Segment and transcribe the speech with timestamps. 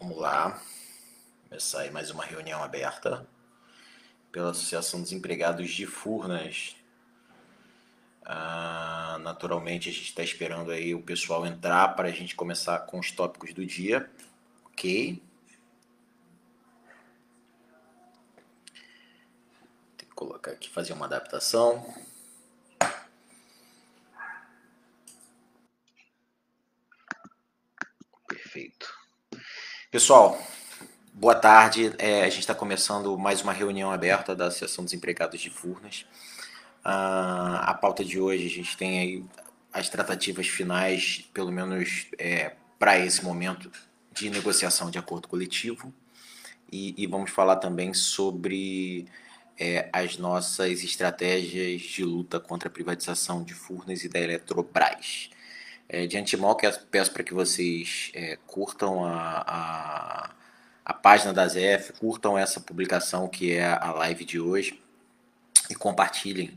[0.00, 0.58] Vamos lá.
[1.46, 3.28] Começar aí mais uma reunião aberta
[4.32, 6.74] pela Associação dos Empregados de Furnas.
[8.24, 12.98] Ah, naturalmente a gente está esperando aí o pessoal entrar para a gente começar com
[12.98, 14.10] os tópicos do dia.
[14.72, 15.22] Ok.
[19.98, 21.94] Tem que colocar aqui, fazer uma adaptação.
[29.90, 30.40] Pessoal,
[31.12, 31.92] boa tarde.
[31.98, 36.06] É, a gente está começando mais uma reunião aberta da Associação dos Empregados de Furnas.
[36.84, 39.24] Ah, a pauta de hoje, a gente tem aí
[39.72, 43.68] as tratativas finais, pelo menos é, para esse momento,
[44.12, 45.92] de negociação de acordo coletivo.
[46.70, 49.08] E, e vamos falar também sobre
[49.58, 55.30] é, as nossas estratégias de luta contra a privatização de Furnas e da Eletrobras.
[55.92, 56.56] É, de antemão,
[56.88, 60.30] peço para que vocês é, curtam a, a,
[60.84, 64.80] a, página da ZF, curtam essa publicação que é a live de hoje
[65.68, 66.56] e compartilhem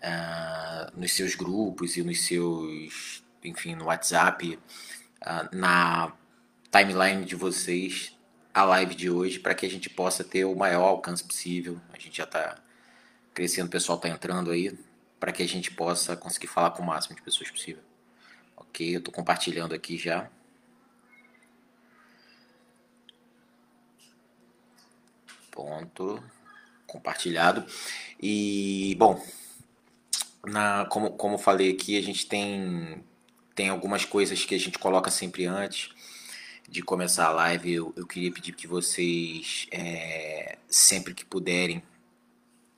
[0.00, 6.12] uh, nos seus grupos e nos seus, enfim, no WhatsApp, uh, na
[6.70, 8.16] timeline de vocês,
[8.54, 11.80] a live de hoje, para que a gente possa ter o maior alcance possível.
[11.92, 12.56] A gente já está
[13.34, 14.72] crescendo, o pessoal está entrando aí,
[15.18, 17.82] para que a gente possa conseguir falar com o máximo de pessoas possível.
[18.56, 20.30] Ok, eu estou compartilhando aqui já.
[25.50, 26.22] Ponto.
[26.86, 27.64] Compartilhado.
[28.20, 29.22] E, bom,
[30.44, 33.04] na, como, como falei aqui, a gente tem,
[33.54, 35.90] tem algumas coisas que a gente coloca sempre antes
[36.68, 37.72] de começar a live.
[37.72, 41.82] Eu, eu queria pedir que vocês, é, sempre que puderem,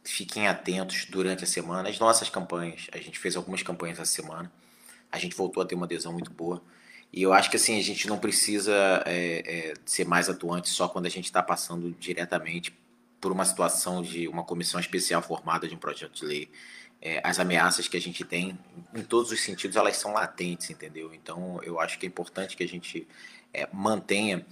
[0.05, 1.88] fiquem atentos durante a semana.
[1.88, 4.50] As nossas campanhas, a gente fez algumas campanhas essa semana
[5.11, 6.63] a gente voltou a ter uma adesão muito boa.
[7.13, 10.89] E eu acho que assim, a gente não precisa é, é, ser mais atuante só
[10.89, 12.77] quando a gente está passando diretamente
[13.21, 16.51] por uma situação de uma comissão especial formada de um projeto de lei.
[17.01, 18.59] É, as ameaças que a gente tem,
[18.95, 21.15] em todos os sentidos, elas são latentes, entendeu?
[21.15, 23.07] Então, eu acho que é importante que a gente
[23.55, 24.45] é, mantenha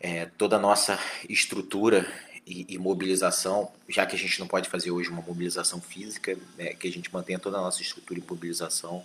[0.00, 0.98] é, toda a nossa
[1.28, 2.06] estrutura
[2.46, 6.74] e, e, mobilização, já que a gente não pode fazer hoje uma mobilização física, né,
[6.74, 9.04] que a gente mantenha toda a nossa estrutura e mobilização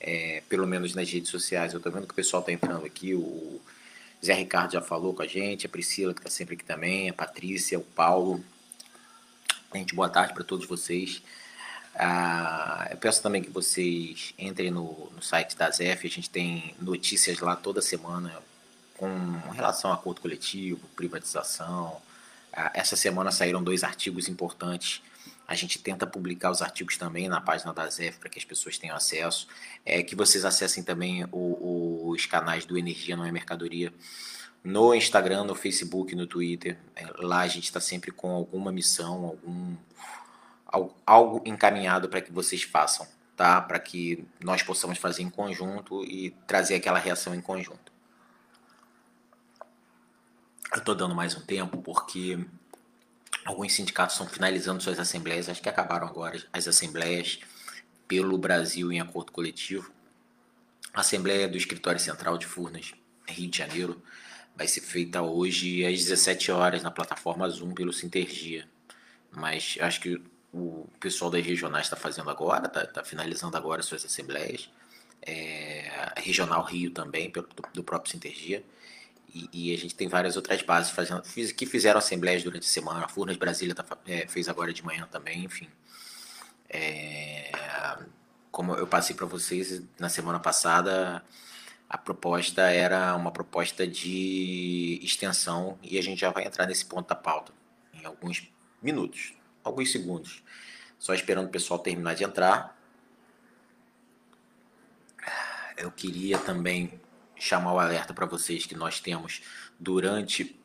[0.00, 1.72] é, pelo menos nas redes sociais.
[1.72, 3.60] Eu estou vendo que o pessoal está entrando aqui, o
[4.24, 7.12] Zé Ricardo já falou com a gente, a Priscila que está sempre aqui também, a
[7.12, 8.44] Patrícia, o Paulo.
[9.74, 11.22] Gente, boa tarde para todos vocês.
[11.94, 16.74] Ah, eu peço também que vocês entrem no, no site da ZEF, a gente tem
[16.80, 18.42] notícias lá toda semana
[18.94, 19.08] com
[19.54, 22.00] relação a acordo coletivo, privatização.
[22.52, 25.02] Ah, essa semana saíram dois artigos importantes
[25.46, 28.78] a gente tenta publicar os artigos também na página da ZEF para que as pessoas
[28.78, 29.46] tenham acesso.
[29.84, 33.92] É, que vocês acessem também o, os canais do Energia Não é Mercadoria
[34.64, 36.76] no Instagram, no Facebook, no Twitter.
[36.96, 39.76] É, lá a gente está sempre com alguma missão, algum
[41.06, 43.06] algo encaminhado para que vocês façam,
[43.36, 43.60] tá?
[43.60, 47.92] Para que nós possamos fazer em conjunto e trazer aquela reação em conjunto.
[50.72, 52.44] Eu estou dando mais um tempo porque
[53.46, 57.38] Alguns sindicatos estão finalizando suas assembleias, acho que acabaram agora as assembleias
[58.08, 59.92] pelo Brasil em acordo coletivo.
[60.92, 62.92] A Assembleia do Escritório Central de Furnas,
[63.28, 64.02] Rio de Janeiro,
[64.56, 68.68] vai ser feita hoje às 17 horas na plataforma Zoom pelo Sintergia.
[69.30, 70.20] Mas acho que
[70.52, 74.68] o pessoal das regionais está fazendo agora, está tá finalizando agora suas assembleias.
[75.22, 78.64] É, regional Rio também, do, do próprio Sintergia.
[79.52, 83.04] E, a gente tem várias outras bases fazendo, que fizeram assembleias durante a semana.
[83.04, 85.68] A Furnas Brasília tá, é, fez agora de manhã também, enfim.
[86.68, 87.50] É,
[88.50, 91.22] como eu passei para vocês na semana passada,
[91.88, 97.08] a proposta era uma proposta de extensão e a gente já vai entrar nesse ponto
[97.08, 97.52] da pauta
[97.92, 98.50] em alguns
[98.82, 100.42] minutos, alguns segundos.
[100.98, 102.76] Só esperando o pessoal terminar de entrar.
[105.76, 106.98] Eu queria também
[107.46, 109.42] chamar o alerta para vocês que nós temos
[109.78, 110.58] durante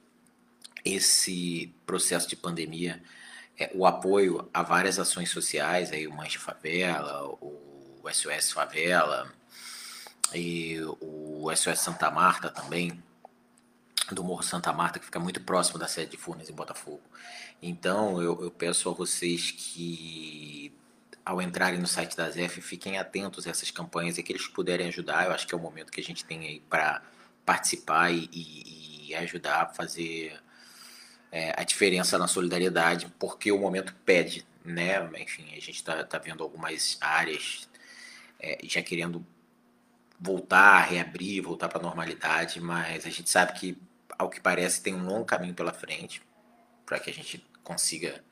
[0.84, 3.02] esse processo de pandemia
[3.58, 9.32] é, o apoio a várias ações sociais, aí o Manche Favela, o SOS Favela
[10.34, 13.02] e o SOS Santa Marta também,
[14.12, 17.02] do Morro Santa Marta, que fica muito próximo da sede de Furnas em Botafogo.
[17.62, 20.74] Então eu, eu peço a vocês que
[21.26, 24.88] ao entrarem no site da ZEF, fiquem atentos a essas campanhas e que eles puderem
[24.88, 25.26] ajudar.
[25.26, 27.02] Eu acho que é o momento que a gente tem aí para
[27.46, 30.40] participar e, e, e, ajudar a fazer
[31.32, 35.10] é, a diferença na solidariedade, porque o momento pede, né?
[35.20, 37.68] Enfim, a gente está tá vendo algumas áreas
[38.40, 39.26] é, já querendo
[40.20, 43.78] voltar, reabrir, voltar para a normalidade, mas a gente sabe que
[44.22, 46.22] ao que parece, tem um longo caminho pela frente
[46.86, 48.24] para que a gente consiga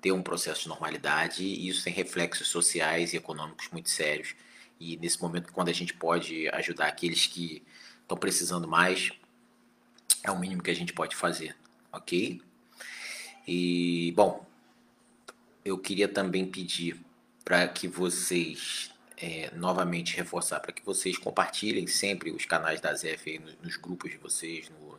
[0.00, 4.34] ter um processo de normalidade e isso tem reflexos sociais e econômicos muito sérios.
[4.78, 7.62] E nesse momento, quando a gente pode ajudar aqueles que
[8.02, 9.10] estão precisando mais,
[10.24, 11.56] é o mínimo que a gente pode fazer,
[11.92, 12.40] ok?
[13.46, 14.46] E, bom,
[15.64, 17.00] eu queria também pedir
[17.44, 23.38] para que vocês, é, novamente reforçar, para que vocês compartilhem sempre os canais da ZF
[23.38, 24.98] nos, nos grupos de vocês, no,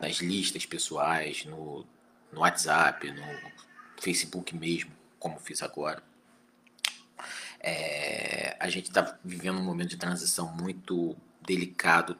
[0.00, 1.86] nas listas pessoais, no,
[2.32, 3.24] no WhatsApp, no
[3.98, 6.02] Facebook mesmo, como fiz agora.
[7.60, 12.16] É, a gente está vivendo um momento de transição muito delicado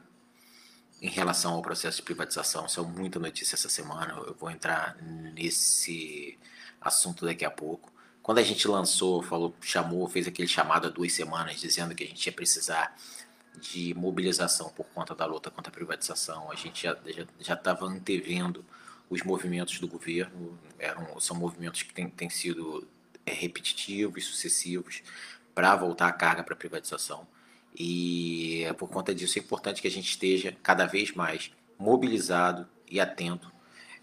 [1.02, 2.66] em relação ao processo de privatização.
[2.66, 6.38] Saiu muita notícia essa semana, eu vou entrar nesse
[6.80, 7.92] assunto daqui a pouco.
[8.22, 12.06] Quando a gente lançou, falou, chamou, fez aquele chamado há duas semanas dizendo que a
[12.06, 12.96] gente ia precisar
[13.60, 16.88] de mobilização por conta da luta contra a privatização, a gente
[17.38, 18.64] já estava antevendo
[19.08, 22.86] os movimentos do governo, eram, são movimentos que têm, têm sido
[23.26, 25.02] é, repetitivos, sucessivos,
[25.54, 27.26] para voltar a carga para a privatização.
[27.76, 33.00] E por conta disso é importante que a gente esteja cada vez mais mobilizado e
[33.00, 33.52] atento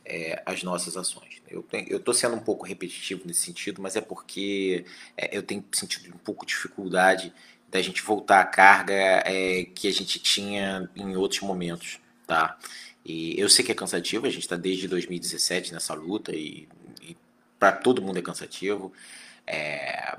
[0.06, 1.42] é, às nossas ações.
[1.48, 1.66] Eu
[1.98, 6.18] estou sendo um pouco repetitivo nesse sentido, mas é porque é, eu tenho sentido um
[6.18, 7.34] pouco de dificuldade
[7.70, 12.58] da gente voltar à carga é, que a gente tinha em outros momentos, tá?
[13.04, 16.68] E eu sei que é cansativo, a gente está desde 2017 nessa luta e,
[17.02, 17.18] e
[17.58, 18.94] para todo mundo é cansativo.
[19.46, 20.18] É,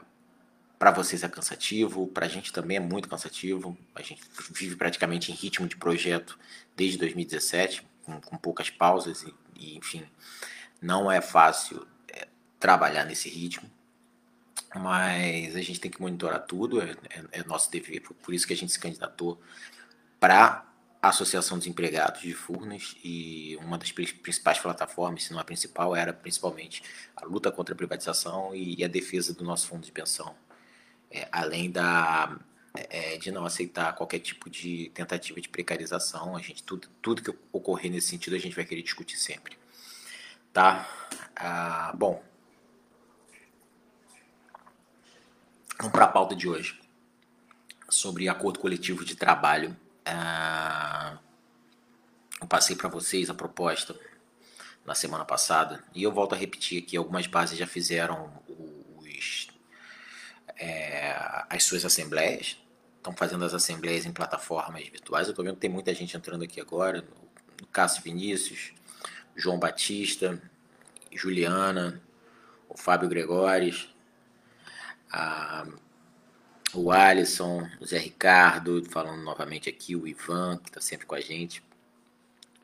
[0.78, 3.78] para vocês é cansativo, para a gente também é muito cansativo.
[3.94, 4.20] A gente
[4.50, 6.36] vive praticamente em ritmo de projeto
[6.76, 10.04] desde 2017, com, com poucas pausas e, e, enfim,
[10.80, 12.26] não é fácil é,
[12.58, 13.70] trabalhar nesse ritmo.
[14.74, 18.52] Mas a gente tem que monitorar tudo, é, é, é nosso dever, por isso que
[18.52, 19.40] a gente se candidatou
[20.18, 20.66] para
[21.08, 26.12] Associação dos Empregados de Furnas e uma das principais plataformas, se não a principal, era
[26.12, 26.82] principalmente
[27.16, 30.34] a luta contra a privatização e a defesa do nosso fundo de pensão
[31.12, 32.38] é, além da
[32.74, 37.38] é, de não aceitar qualquer tipo de tentativa de precarização, a gente tudo, tudo que
[37.52, 39.58] ocorrer nesse sentido a gente vai querer discutir sempre,
[40.52, 40.88] tá?
[41.36, 42.22] Ah, bom,
[45.76, 46.80] vamos para a pauta de hoje
[47.90, 49.76] sobre acordo coletivo de trabalho.
[50.04, 51.18] Ah,
[52.40, 53.98] eu passei para vocês a proposta
[54.84, 59.48] na semana passada e eu volto a repetir aqui algumas bases já fizeram os
[60.58, 62.56] é, as suas assembleias,
[62.96, 65.26] estão fazendo as assembleias em plataformas virtuais.
[65.26, 67.04] Eu estou vendo que tem muita gente entrando aqui agora,
[67.60, 68.72] o Cássio Vinícius,
[69.34, 70.40] João Batista,
[71.10, 72.00] Juliana,
[72.68, 73.88] o Fábio Gregores,
[75.10, 75.66] a,
[76.74, 81.20] o Alisson, o Zé Ricardo, falando novamente aqui, o Ivan, que está sempre com a
[81.20, 81.62] gente.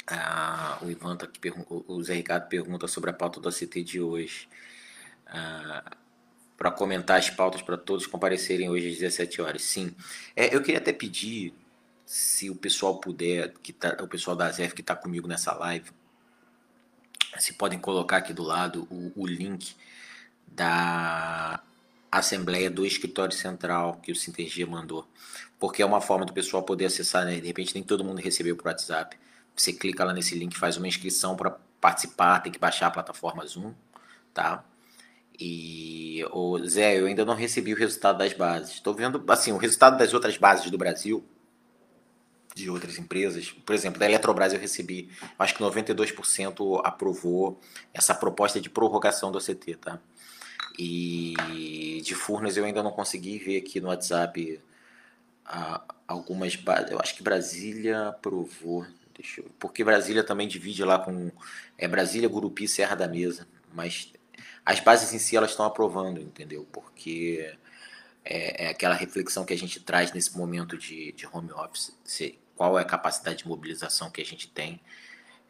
[0.06, 4.00] Ah, o Ivan tá aqui, o Zé Ricardo pergunta sobre a pauta do ACT de
[4.00, 4.48] hoje.
[5.26, 5.96] Ah,
[6.56, 9.62] para comentar as pautas para todos comparecerem hoje às 17 horas.
[9.62, 9.94] Sim.
[10.34, 11.54] É, eu queria até pedir,
[12.04, 15.90] se o pessoal puder, que tá, o pessoal da ZF que está comigo nessa live,
[17.38, 19.76] se podem colocar aqui do lado o, o link
[20.48, 21.62] da
[22.10, 25.06] Assembleia do Escritório Central que o Sintergia mandou.
[25.58, 27.40] Porque é uma forma do pessoal poder acessar, né?
[27.40, 29.16] De repente nem todo mundo recebeu por WhatsApp.
[29.54, 31.50] Você clica lá nesse link, faz uma inscrição para
[31.80, 33.74] participar, tem que baixar a plataforma Zoom,
[34.32, 34.64] tá?
[35.38, 38.74] E, o Zé, eu ainda não recebi o resultado das bases.
[38.74, 41.24] Estou vendo, assim, o resultado das outras bases do Brasil,
[42.54, 43.50] de outras empresas.
[43.50, 47.60] Por exemplo, da Eletrobras eu recebi, acho que 92% aprovou
[47.94, 50.00] essa proposta de prorrogação do ACT, tá?
[50.78, 54.60] E de Furnas eu ainda não consegui ver aqui no WhatsApp
[55.44, 56.56] ah, algumas.
[56.90, 58.86] Eu acho que Brasília aprovou.
[59.14, 61.32] Deixa eu, porque Brasília também divide lá com
[61.76, 63.48] é Brasília, Gurupi, Serra da Mesa.
[63.74, 64.12] Mas
[64.64, 66.66] as bases em si elas estão aprovando, entendeu?
[66.70, 67.52] Porque
[68.24, 72.38] é, é, aquela reflexão que a gente traz nesse momento de, de home office, se,
[72.54, 74.80] qual é a capacidade de mobilização que a gente tem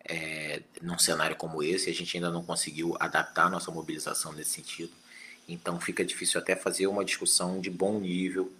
[0.08, 4.50] é, num cenário como esse, a gente ainda não conseguiu adaptar a nossa mobilização nesse
[4.50, 4.92] sentido.
[5.48, 8.52] Então fica difícil até fazer uma discussão de bom nível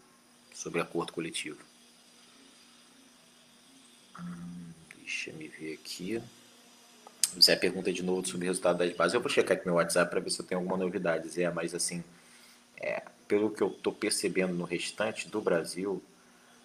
[0.54, 1.59] sobre acordo coletivo.
[4.18, 6.23] Hum, deixa eu ver aqui.
[7.37, 9.14] O Zé pergunta de novo sobre o resultado das bases.
[9.14, 11.75] Eu vou checar aqui meu WhatsApp para ver se eu tenho alguma novidade, Zé, mas
[11.75, 12.02] assim,
[12.76, 16.02] é, pelo que eu estou percebendo no restante do Brasil,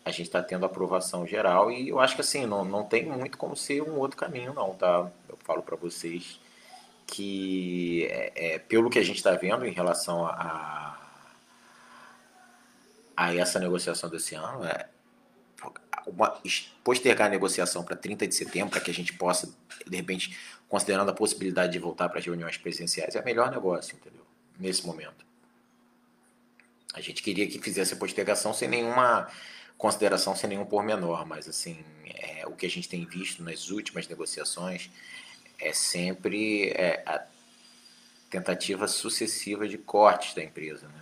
[0.06, 3.38] a gente está tendo aprovação geral e eu acho que assim, não, não tem muito
[3.38, 5.12] como ser um outro caminho não, tá?
[5.30, 6.40] Eu falo para vocês
[7.06, 11.00] que é, é, pelo que a gente está vendo em relação a,
[13.16, 14.90] a essa negociação desse ano, é,
[16.08, 16.42] uma,
[16.84, 19.54] postergar a negociação para 30 de setembro, para que a gente possa,
[19.88, 23.96] de repente, considerando a possibilidade de voltar para as reuniões presenciais, é o melhor negócio,
[23.96, 24.26] entendeu?
[24.60, 25.26] Nesse momento.
[26.94, 29.28] A gente queria que fizesse a postergação sem nenhuma
[29.78, 34.08] consideração, sem nenhum pormenor, mas assim, é, o que a gente tem visto nas últimas
[34.08, 34.90] negociações
[35.60, 37.24] é sempre é, a
[38.30, 41.02] tentativa sucessiva de cortes da empresa, né?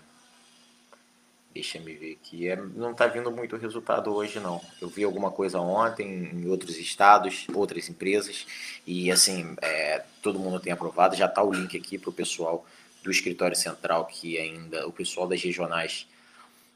[1.53, 2.47] Deixa me ver aqui.
[2.47, 4.61] É, não está vindo muito resultado hoje, não.
[4.81, 8.45] Eu vi alguma coisa ontem em outros estados, outras empresas,
[8.87, 11.15] e assim, é, todo mundo tem aprovado.
[11.15, 12.65] Já está o link aqui para o pessoal
[13.03, 16.07] do escritório central, que ainda, o pessoal das regionais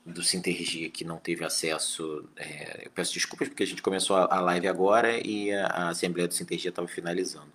[0.05, 2.29] do Sintergia que não teve acesso.
[2.35, 6.27] É, eu peço desculpas porque a gente começou a live agora e a, a Assembleia
[6.27, 7.51] do Sintergia estava finalizando.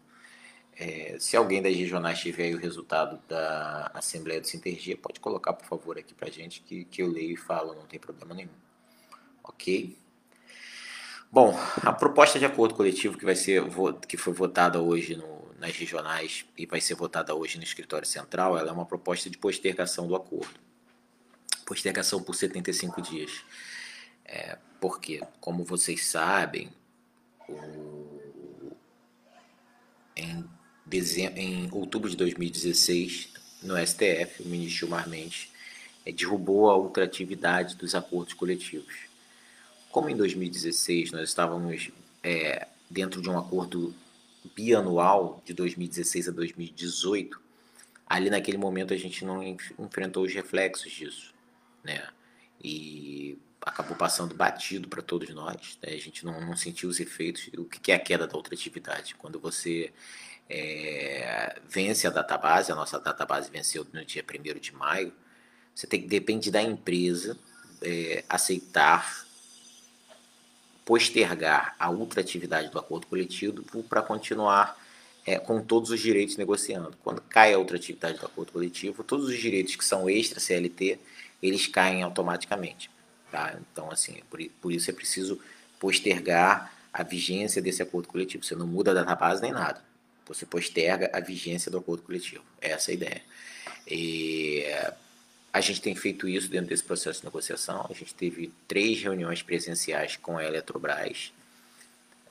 [0.83, 5.53] É, se alguém das regionais tiver aí o resultado da Assembleia do Sintergia, pode colocar,
[5.53, 8.49] por favor, aqui para gente, que, que eu leio e falo, não tem problema nenhum.
[9.45, 9.95] Ok?
[11.31, 13.63] Bom, a proposta de acordo coletivo que vai ser
[14.09, 18.57] que foi votada hoje no, nas regionais e vai ser votada hoje no escritório central,
[18.57, 20.59] ela é uma proposta de postergação do acordo.
[21.67, 23.45] Postergação por 75 dias.
[24.25, 26.71] É, porque, como vocês sabem,
[27.47, 28.73] o,
[30.17, 30.49] em
[31.37, 33.29] em outubro de 2016,
[33.63, 35.49] no STF, o ministro Gilmar Mendes
[36.05, 38.95] é, derrubou a ultratividade dos acordos coletivos.
[39.91, 41.91] Como em 2016 nós estávamos
[42.23, 43.95] é, dentro de um acordo
[44.55, 47.41] bianual de 2016 a 2018,
[48.07, 51.35] ali naquele momento a gente não enfrentou os reflexos disso,
[51.85, 52.09] né?
[52.63, 55.79] E acabou passando batido para todos nós.
[55.83, 55.93] Né?
[55.93, 57.49] A gente não, não sentiu os efeitos.
[57.57, 59.15] O que é a queda da ultratividade?
[59.15, 59.93] Quando você
[60.51, 65.13] é, vence a database, a nossa database venceu no dia 1 de maio,
[65.73, 67.39] você tem que, depende da empresa,
[67.81, 69.25] é, aceitar
[70.85, 74.77] postergar a ultratividade do acordo coletivo para continuar
[75.25, 76.93] é, com todos os direitos negociando.
[77.05, 80.99] Quando cai a ultratividade do acordo coletivo, todos os direitos que são extra CLT,
[81.41, 82.91] eles caem automaticamente.
[83.31, 83.57] Tá?
[83.71, 85.41] Então, assim, por, por isso é preciso
[85.79, 88.45] postergar a vigência desse acordo coletivo.
[88.45, 89.81] Você não muda a database nem nada.
[90.27, 92.45] Você posterga a vigência do acordo coletivo.
[92.61, 93.23] Essa é a ideia.
[93.87, 94.65] E
[95.53, 97.87] a gente tem feito isso dentro desse processo de negociação.
[97.91, 101.33] A gente teve três reuniões presenciais com a Eletrobras.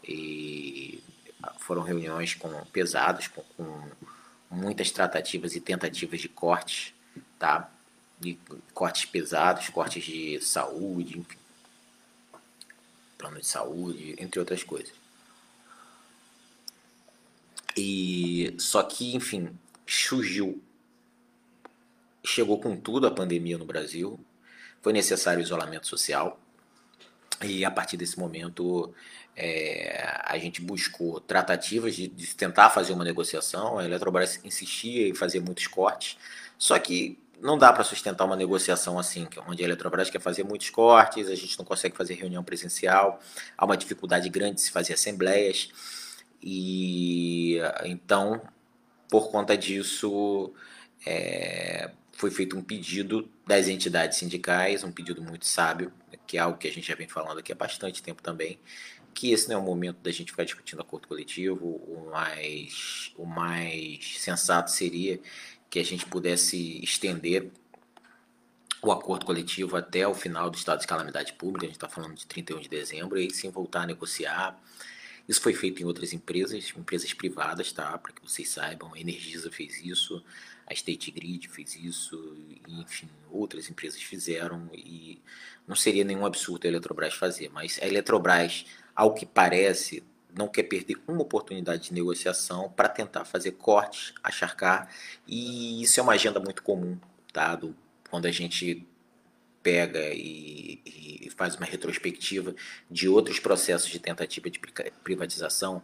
[0.07, 1.03] E
[1.59, 3.89] foram reuniões com, pesadas, com, com
[4.49, 6.93] muitas tratativas e tentativas de cortes,
[7.37, 7.69] tá?
[8.19, 8.37] De
[8.73, 11.37] cortes pesados, cortes de saúde, enfim,
[13.17, 14.98] plano de saúde, entre outras coisas.
[17.75, 19.49] E só que, enfim,
[19.87, 20.61] surgiu,
[22.23, 24.19] chegou com tudo a pandemia no Brasil,
[24.81, 26.39] foi necessário isolamento social
[27.43, 28.93] e a partir desse momento
[29.35, 33.79] é, a gente buscou tratativas de, de, tentar fazer uma negociação.
[33.79, 36.17] A Eletrobras insistia em fazer muitos cortes,
[36.57, 40.69] só que não dá para sustentar uma negociação assim, onde a Eletrobras quer fazer muitos
[40.69, 43.21] cortes, a gente não consegue fazer reunião presencial,
[43.57, 45.69] há uma dificuldade grande de se fazer assembleias.
[46.41, 48.41] E então,
[49.09, 50.53] por conta disso,
[51.05, 55.91] é, foi feito um pedido das entidades sindicais, um pedido muito sábio,
[56.27, 58.59] que é algo que a gente já vem falando aqui há bastante tempo também,
[59.13, 63.25] que esse não é o momento da gente ficar discutindo acordo coletivo, o mais, o
[63.25, 65.19] mais sensato seria
[65.69, 67.51] que a gente pudesse estender
[68.81, 72.15] o acordo coletivo até o final do estado de calamidade pública, a gente está falando
[72.15, 74.57] de 31 de dezembro, e aí sim voltar a negociar
[75.29, 77.95] isso foi feito em outras empresas, empresas privadas, tá?
[77.99, 80.23] Para que vocês saibam, a Energisa fez isso,
[80.65, 82.35] a State Grid fez isso,
[82.67, 85.21] enfim, outras empresas fizeram e
[85.67, 90.03] não seria nenhum absurdo a Eletrobras fazer, mas a Eletrobras, ao que parece,
[90.35, 94.91] não quer perder uma oportunidade de negociação para tentar fazer cortes, acharcar,
[95.27, 96.97] e isso é uma agenda muito comum,
[97.31, 97.55] tá?
[97.55, 97.75] Do,
[98.09, 98.83] quando a gente
[99.61, 102.55] pega e, e, faz uma retrospectiva
[102.89, 104.59] de outros processos de tentativa de
[105.03, 105.81] privatização,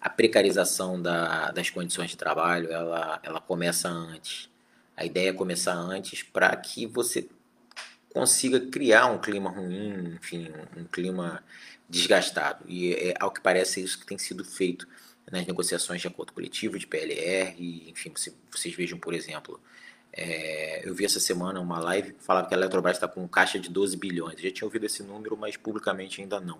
[0.00, 4.48] a precarização da, das condições de trabalho ela, ela começa antes.
[4.96, 7.28] A ideia é começar antes para que você
[8.12, 11.42] consiga criar um clima ruim, enfim, um, clima
[11.88, 12.64] desgastado.
[12.68, 14.86] E é, ao que parece é isso que tem sido feito
[15.30, 18.12] nas negociações de acordo coletivo, de PLR, e, enfim,
[18.50, 19.60] vocês vejam, por exemplo,
[20.12, 23.58] é, eu vi essa semana uma live que falava que a Eletrobras está com caixa
[23.58, 24.34] de 12 bilhões.
[24.38, 26.58] Eu já tinha ouvido esse número, mas publicamente ainda não.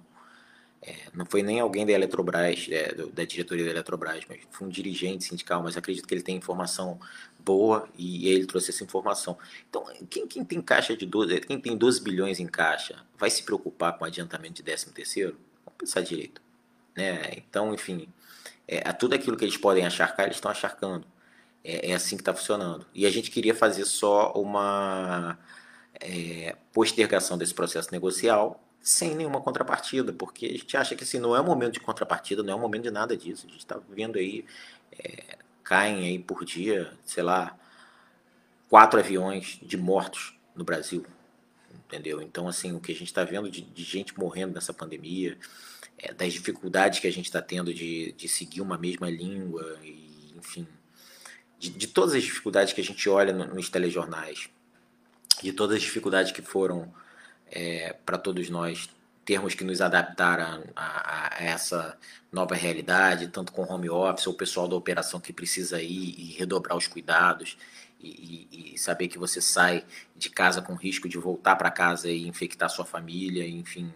[0.82, 4.70] é, não foi nem alguém da Eletrobras, é, da diretoria da Eletrobras, mas foi um
[4.70, 6.98] dirigente sindical, mas acredito que ele tem informação
[7.40, 9.36] boa e ele trouxe essa informação.
[9.68, 13.42] Então, quem, quem tem caixa de 12, quem tem 12 bilhões em caixa, vai se
[13.42, 15.36] preocupar com adiantamento de 13 terceiro?
[15.64, 16.40] Vamos pensar direito.
[16.96, 17.32] Né?
[17.36, 18.08] Então, enfim,
[18.68, 21.04] é, tudo aquilo que eles podem acharcar, eles estão acharcando.
[21.64, 22.86] É, é assim que está funcionando.
[22.94, 25.38] E a gente queria fazer só uma
[26.00, 31.36] é, postergação desse processo negocial sem nenhuma contrapartida, porque a gente acha que assim, não
[31.36, 33.46] é um momento de contrapartida, não é um momento de nada disso.
[33.46, 34.44] A gente está vendo aí,
[34.98, 37.58] é, caem aí por dia, sei lá,
[38.68, 41.04] quatro aviões de mortos no Brasil,
[41.74, 42.22] entendeu?
[42.22, 45.36] Então, assim, o que a gente está vendo de, de, gente morrendo nessa pandemia,
[45.98, 50.32] é, das dificuldades que a gente está tendo de, de seguir uma mesma língua, e,
[50.38, 50.66] enfim,
[51.60, 54.48] de, de todas as dificuldades que a gente olha no, nos telejornais,
[55.42, 56.92] de todas as dificuldades que foram
[57.50, 58.88] é, para todos nós
[59.26, 61.98] termos que nos adaptar a, a, a, essa
[62.32, 66.76] nova realidade, tanto com home office, o pessoal da operação que precisa ir e redobrar
[66.76, 67.58] os cuidados
[68.00, 69.84] e, e, e saber que você sai
[70.16, 73.92] de casa com risco de voltar para casa e infectar sua família, enfim,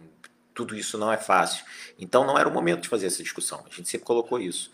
[0.53, 1.65] tudo isso não é fácil.
[1.97, 4.71] Então não era o momento de fazer essa discussão, a gente sempre colocou isso.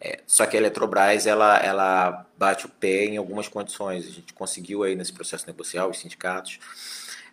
[0.00, 4.06] É, só que a Eletrobras ela, ela bate o pé em algumas condições.
[4.06, 6.60] A gente conseguiu aí nesse processo negocial, os sindicatos,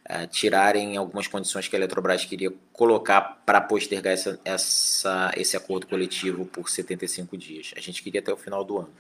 [0.10, 5.86] uh, tirarem algumas condições que a Eletrobras queria colocar para postergar essa, essa, esse acordo
[5.86, 7.74] coletivo por 75 dias.
[7.78, 8.94] A gente queria até o final do ano.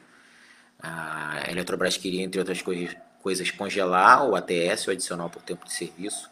[0.79, 5.73] A Eletrobras queria, entre outras coisas, coisas congelar o ATS, o adicional por tempo de
[5.73, 6.29] serviço,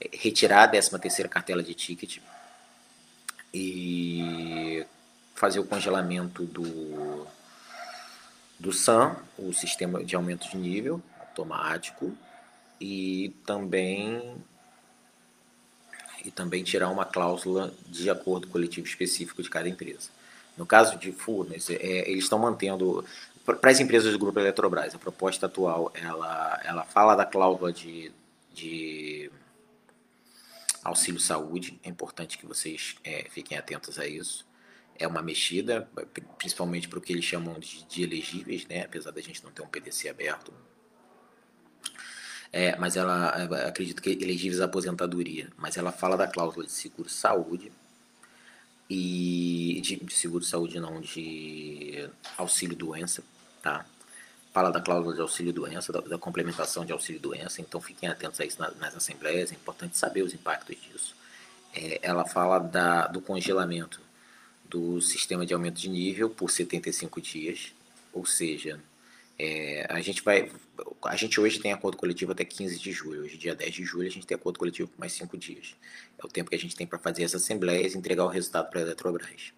[0.00, 2.18] é, retirar a 13 terceira cartela de ticket
[3.54, 4.84] e
[5.42, 7.26] fazer o congelamento do,
[8.60, 12.16] do SAM, o sistema de aumento de nível automático,
[12.80, 14.36] e também
[16.24, 20.10] e também tirar uma cláusula de acordo coletivo específico de cada empresa.
[20.56, 23.04] No caso de Furnas, é, eles estão mantendo
[23.44, 28.12] para as empresas do grupo Eletrobras, a proposta atual ela, ela fala da cláusula de,
[28.54, 29.28] de
[30.84, 34.51] auxílio saúde, é importante que vocês é, fiquem atentos a isso.
[34.98, 35.88] É uma mexida,
[36.38, 38.84] principalmente para o que eles chamam de, de elegíveis, né?
[38.84, 40.52] apesar da gente não ter um PDC aberto,
[42.52, 43.28] é, mas ela,
[43.66, 47.72] acredito que elegíveis à aposentadoria, mas ela fala da cláusula de seguro-saúde
[48.90, 53.24] e de, de seguro-saúde não, de auxílio-doença,
[53.62, 53.86] tá?
[54.52, 58.60] Fala da cláusula de auxílio-doença, da, da, complementação de auxílio-doença, então fiquem atentos a isso
[58.60, 61.16] nas, nas assembleias, é importante saber os impactos disso.
[61.74, 63.98] É, ela fala da, do congelamento
[64.72, 67.74] do sistema de aumento de nível por 75 dias,
[68.10, 68.80] ou seja,
[69.38, 70.50] é, a gente vai.
[71.04, 73.22] A gente hoje tem acordo coletivo até 15 de julho.
[73.22, 75.74] Hoje, dia 10 de julho, a gente tem acordo coletivo por mais 5 dias.
[76.18, 78.70] É o tempo que a gente tem para fazer as assembleias e entregar o resultado
[78.70, 79.52] para a Eletrobras.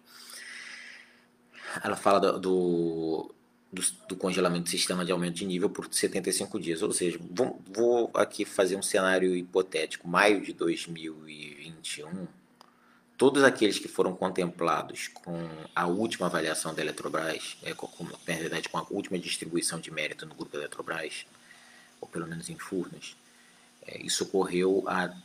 [1.83, 3.35] Ela fala do, do,
[3.71, 6.81] do, do, congelamento do sistema de aumento de nível por 75 dias.
[6.81, 10.07] Ou seja, vou, vou aqui fazer um cenário hipotético.
[10.07, 12.27] Maio de 2021
[13.17, 18.69] todos aqueles que foram contemplados com a última avaliação da Eletrobras, é, com, na verdade
[18.69, 21.25] com a última distribuição de mérito no grupo Eletrobras,
[22.01, 23.15] ou pelo menos em Furnas,
[23.87, 25.15] é, isso ocorreu há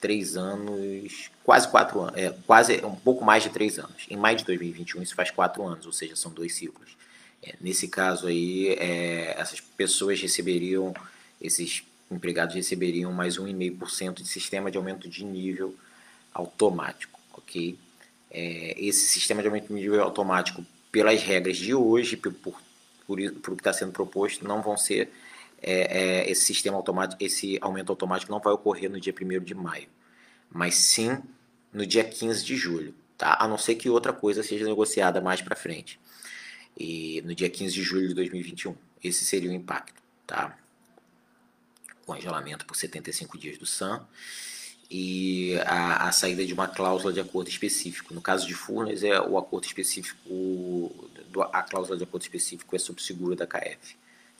[0.00, 4.04] três anos, quase quatro anos, é, quase um pouco mais de três anos.
[4.10, 6.94] Em maio de 2021 isso faz quatro anos, ou seja, são dois ciclos.
[7.42, 10.94] É, nesse caso aí, é, essas pessoas receberiam,
[11.40, 15.74] esses empregados receberiam mais 1,5% de sistema de aumento de nível
[16.34, 17.13] automático
[17.44, 17.78] ok?
[18.30, 22.60] É, esse sistema de aumento nível automático, pelas regras de hoje, por, por,
[23.06, 25.10] por, por o que está sendo proposto, não vão ser
[25.62, 29.54] é, é, esse sistema automático, esse aumento automático não vai ocorrer no dia 1 de
[29.54, 29.88] maio,
[30.50, 31.22] mas sim
[31.72, 33.36] no dia 15 de julho, tá?
[33.40, 35.98] A não ser que outra coisa seja negociada mais para frente.
[36.76, 40.58] E no dia 15 de julho de 2021, esse seria o impacto, tá?
[42.04, 44.06] Congelamento por 75 dias do SAM
[44.90, 48.12] e a, a, saída de uma cláusula de acordo específico.
[48.14, 50.94] No caso de Furnas, é o acordo específico,
[51.52, 53.96] a cláusula de acordo específico é sobre o seguro da KF.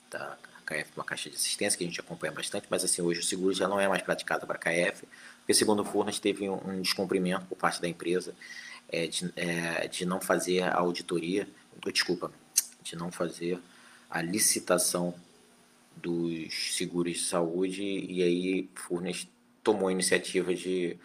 [0.09, 0.37] Tá?
[0.57, 3.19] A KF é uma caixa de assistência que a gente acompanha bastante, mas assim, hoje
[3.19, 5.05] o seguro já não é mais praticado para a KF,
[5.39, 8.33] porque segundo Furnas teve um, um descumprimento por parte da empresa
[8.89, 11.47] é, de, é, de não fazer a auditoria,
[11.91, 12.31] desculpa,
[12.83, 13.59] de não fazer
[14.09, 15.13] a licitação
[15.95, 19.27] dos seguros de saúde e aí Furnas
[19.65, 20.97] tomou a iniciativa de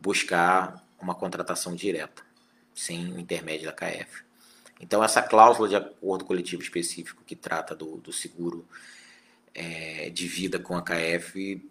[0.00, 2.22] buscar uma contratação direta,
[2.74, 4.24] sem intermédio da KF.
[4.80, 8.66] Então, essa cláusula de acordo coletivo específico que trata do, do seguro
[9.54, 11.62] é, de vida com a KF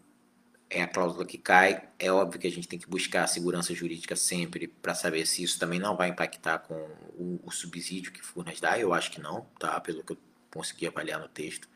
[0.69, 1.83] é a cláusula que cai.
[1.99, 5.43] É óbvio que a gente tem que buscar a segurança jurídica sempre para saber se
[5.43, 6.75] isso também não vai impactar com
[7.17, 8.79] o, o subsídio que Furnas dá.
[8.79, 9.77] Eu acho que não, tá?
[9.81, 10.17] Pelo que eu
[10.49, 11.67] consegui avaliar no texto.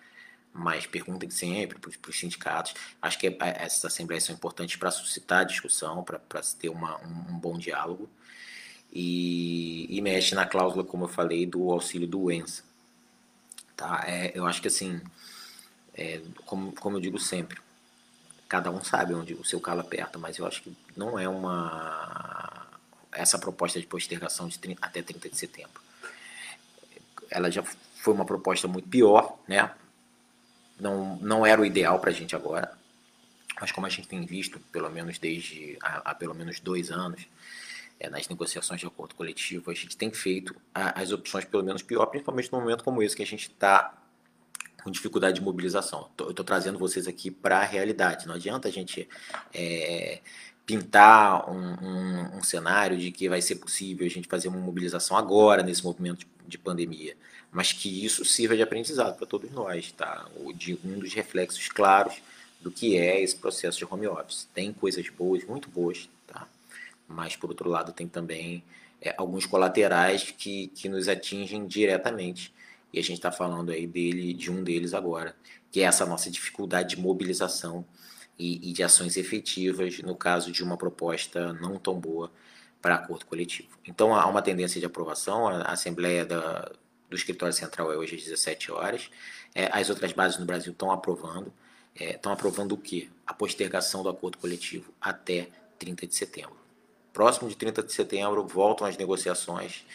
[0.57, 2.73] Mas perguntem sempre para os sindicatos.
[3.01, 7.37] Acho que essas assembleias são importantes para suscitar discussão, para se ter uma, um, um,
[7.37, 8.09] bom diálogo.
[8.91, 12.63] E, e, mexe na cláusula, como eu falei, do auxílio doença.
[13.75, 14.05] Tá?
[14.07, 15.01] É, eu acho que assim,
[15.93, 17.59] é, como, como eu digo sempre,
[18.47, 22.65] cada um sabe onde o seu calo aperta, mas eu acho que não é uma
[23.11, 25.81] essa proposta de postergação de 30, até 30 de setembro.
[27.29, 29.69] Ela já foi uma proposta muito pior, né?
[30.79, 32.71] Não, não era o ideal para a gente agora,
[33.59, 37.27] mas como a gente tem visto, pelo menos desde há, há pelo menos dois anos,
[37.99, 41.81] é, nas negociações de acordo coletivo, a gente tem feito a, as opções pelo menos
[41.81, 43.93] pior, principalmente num momento como esse que a gente está
[44.83, 46.09] com dificuldade de mobilização.
[46.19, 48.27] Eu estou trazendo vocês aqui para a realidade.
[48.27, 49.09] Não adianta a gente
[49.51, 50.19] é,
[50.65, 55.17] pintar um, um, um, cenário de que vai ser possível a gente fazer uma mobilização
[55.17, 57.15] agora, nesse movimento de, de pandemia,
[57.51, 60.25] mas que isso sirva de aprendizado para todos nós, tá?
[60.55, 62.15] De um dos reflexos claros
[62.61, 64.47] do que é esse processo de home office.
[64.53, 66.47] Tem coisas boas, muito boas, tá?
[67.07, 68.63] Mas, por outro lado, tem também
[69.01, 72.53] é, alguns colaterais que, que nos atingem diretamente
[72.95, 75.35] e a gente está falando aí dele, de um deles agora,
[75.69, 77.85] que é essa nossa dificuldade de mobilização
[78.39, 82.31] e, e de ações efetivas no caso de uma proposta não tão boa
[82.81, 83.69] para acordo coletivo.
[83.85, 86.71] Então há uma tendência de aprovação, a Assembleia da,
[87.09, 89.09] do Escritório Central é hoje às 17 horas,
[89.53, 91.51] é, as outras bases no Brasil estão aprovando,
[91.95, 93.09] estão é, aprovando o quê?
[93.25, 96.57] A postergação do acordo coletivo até 30 de setembro.
[97.13, 99.85] Próximo de 30 de setembro voltam as negociações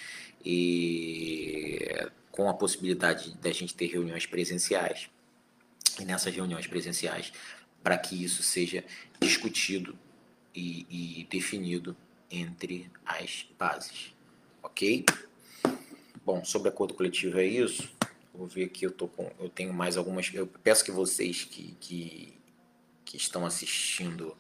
[0.45, 1.87] e
[2.31, 5.11] com a possibilidade da gente ter reuniões presenciais.
[6.01, 7.33] E nessas reuniões presenciais,
[7.83, 8.85] para que isso seja
[9.21, 9.99] discutido
[10.55, 10.87] e,
[11.21, 11.97] e, definido
[12.31, 14.15] entre as bases.
[14.63, 15.05] Ok?
[16.25, 17.91] Bom, sobre acordo coletivo é isso.
[18.33, 20.33] Vou ver aqui, eu, tô com, eu tenho mais algumas.
[20.33, 22.39] Eu peço que vocês que, que,
[23.05, 24.37] que estão assistindo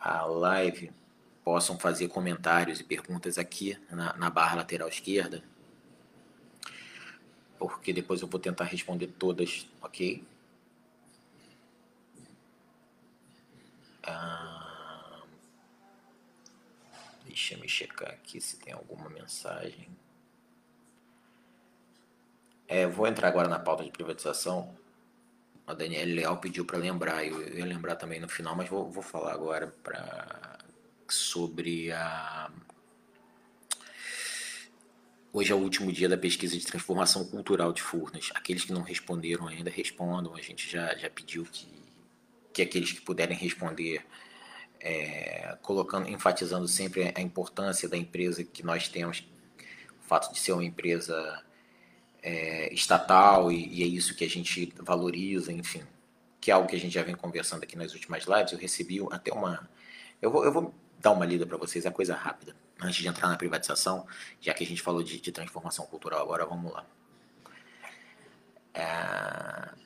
[0.00, 0.90] a live
[1.44, 5.42] possam fazer comentários e perguntas aqui na, na barra lateral esquerda
[7.62, 10.24] porque depois eu vou tentar responder todas, ok?
[14.02, 14.41] Ah,
[17.32, 19.88] deixa eu checar aqui se tem alguma mensagem.
[22.68, 24.76] É, vou entrar agora na pauta de privatização.
[25.66, 29.02] A Daniela Leal pediu para lembrar, eu ia lembrar também no final, mas vou, vou
[29.02, 30.58] falar agora pra,
[31.08, 32.50] sobre a
[35.32, 38.28] Hoje é o último dia da pesquisa de transformação cultural de Furnas.
[38.34, 40.34] Aqueles que não responderam ainda respondam.
[40.34, 41.66] A gente já, já pediu que,
[42.52, 44.04] que aqueles que puderem responder,
[44.82, 49.26] é, colocando, enfatizando sempre a importância da empresa que nós temos,
[50.00, 51.42] o fato de ser uma empresa
[52.22, 55.82] é, estatal e, e é isso que a gente valoriza, enfim,
[56.40, 58.52] que é algo que a gente já vem conversando aqui nas últimas lives.
[58.52, 59.70] Eu recebi até uma.
[60.20, 63.28] Eu vou, eu vou dar uma lida para vocês, é coisa rápida antes de entrar
[63.28, 64.06] na privatização,
[64.40, 66.84] já que a gente falou de, de transformação cultural, agora vamos lá.
[68.74, 69.82] É...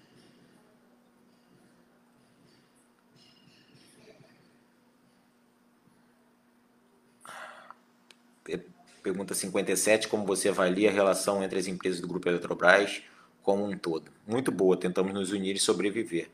[9.07, 13.05] Pergunta 57, como você avalia a relação entre as empresas do Grupo Eletrobras
[13.41, 14.11] como um todo?
[14.27, 16.29] Muito boa, tentamos nos unir e sobreviver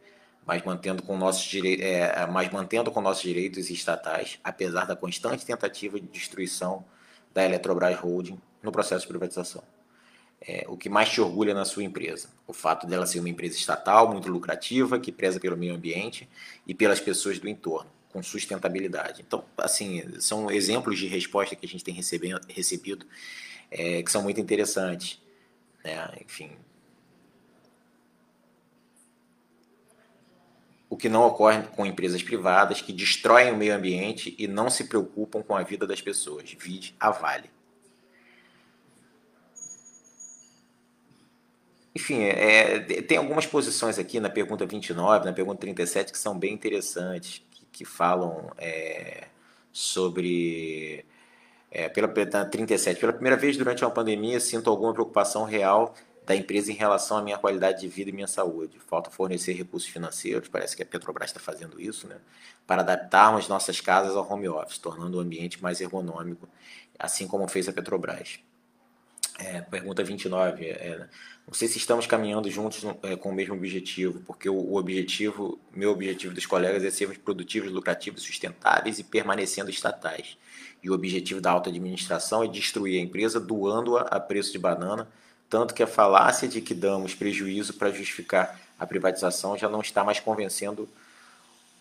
[0.47, 5.45] mas mantendo com nossos direitos, é, mas mantendo com nossos direitos estatais, apesar da constante
[5.45, 6.83] tentativa de destruição
[7.35, 9.63] da Eletrobras Holding no processo de privatização.
[10.41, 12.31] É, o que mais te orgulha na sua empresa?
[12.47, 16.27] O fato dela ser uma empresa estatal, muito lucrativa, que preza pelo meio ambiente
[16.67, 19.23] e pelas pessoas do entorno, com sustentabilidade.
[19.27, 23.07] Então, assim, são exemplos de resposta que a gente tem recebido
[23.71, 25.21] é, que são muito interessantes.
[25.83, 26.09] Né?
[26.25, 26.53] Enfim,
[30.93, 34.85] o que não ocorre com empresas privadas que destroem o meio ambiente e não se
[34.85, 36.53] preocupam com a vida das pessoas.
[36.53, 37.51] Vide a Vale.
[41.95, 46.53] Enfim, é, tem algumas posições aqui na pergunta 29, na pergunta 37, que são bem
[46.53, 47.43] interessantes,
[47.73, 49.29] que, falam é,
[49.73, 51.05] sobre.
[51.71, 55.95] É, pela, 37, pela primeira vez durante uma pandemia, sinto alguma preocupação real
[56.27, 58.79] da empresa em relação à minha qualidade de vida e minha saúde.
[58.79, 62.17] Falta fornecer recursos financeiros, parece que a Petrobras está fazendo isso, né?
[62.67, 66.49] para adaptarmos nossas casas ao home office, tornando o ambiente mais ergonômico,
[66.99, 68.39] assim como fez a Petrobras.
[69.39, 70.67] É, pergunta 29.
[70.67, 71.09] É,
[71.47, 75.59] não sei se estamos caminhando juntos é, com o mesmo objetivo, porque o, o, objetivo,
[75.75, 80.37] meu objetivo dos colegas é sermos produtivos, lucrativos, sustentáveis e permanecendo estatais.
[80.83, 85.09] E o objetivo da alta administração é destruir a empresa doando-a a preço de banana,
[85.49, 90.03] tanto que a falácia de que damos prejuízo para justificar a privatização já não está
[90.03, 90.89] mais convencendo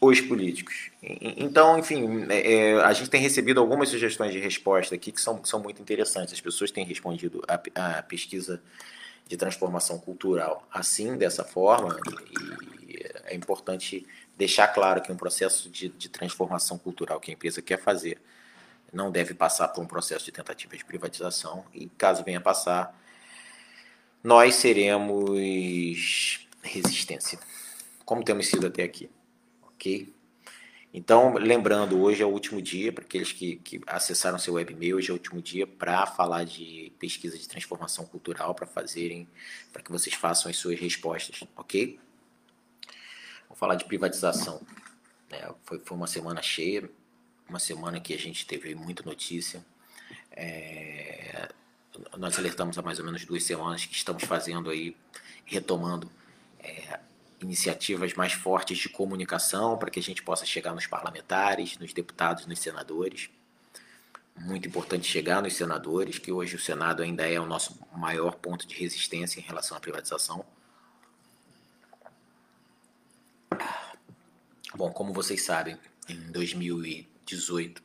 [0.02, 0.90] os políticos.
[1.02, 5.46] Então, enfim, é, é, a gente tem recebido algumas sugestões de resposta aqui que são,
[5.46, 6.34] são muito interessantes.
[6.34, 8.62] As pessoas têm respondido a pesquisa
[9.28, 11.98] de transformação cultural assim, dessa forma,
[12.88, 14.06] e, é importante
[14.38, 18.22] deixar claro que um processo de, de transformação cultural que a empresa quer fazer
[18.92, 23.00] não deve passar por um processo de tentativa de privatização, e caso venha passar,
[24.22, 27.40] nós seremos resistência,
[28.04, 29.10] como temos sido até aqui
[29.82, 30.14] ok?
[30.94, 35.10] Então, lembrando, hoje é o último dia, para aqueles que, que acessaram seu webmail, hoje
[35.10, 39.26] é o último dia para falar de pesquisa de transformação cultural, para fazerem,
[39.72, 41.98] para que vocês façam as suas respostas, ok?
[43.48, 44.62] Vou falar de privatização.
[45.30, 46.90] É, foi, foi uma semana cheia,
[47.48, 49.66] uma semana que a gente teve muita notícia.
[50.30, 51.48] É,
[52.18, 54.96] nós alertamos há mais ou menos duas semanas que estamos fazendo aí,
[55.46, 56.12] retomando
[56.60, 57.00] é,
[57.42, 62.46] iniciativas mais fortes de comunicação para que a gente possa chegar nos parlamentares, nos deputados,
[62.46, 63.30] nos senadores.
[64.38, 68.66] Muito importante chegar nos senadores, que hoje o Senado ainda é o nosso maior ponto
[68.66, 70.46] de resistência em relação à privatização.
[74.74, 75.78] Bom, como vocês sabem,
[76.08, 77.84] em 2018,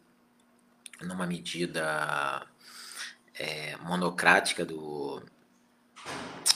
[1.03, 2.47] numa medida
[3.35, 5.23] é, monocrática do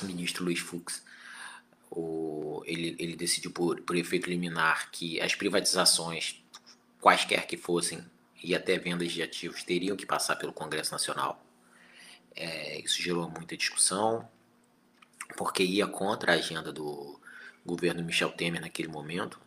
[0.02, 1.02] ministro Luiz Fux,
[1.90, 6.42] o, ele, ele decidiu por, por efeito liminar que as privatizações,
[7.00, 8.04] quaisquer que fossem,
[8.42, 11.44] e até vendas de ativos, teriam que passar pelo Congresso Nacional.
[12.34, 14.28] É, isso gerou muita discussão,
[15.36, 17.20] porque ia contra a agenda do
[17.66, 19.40] governo Michel Temer naquele momento.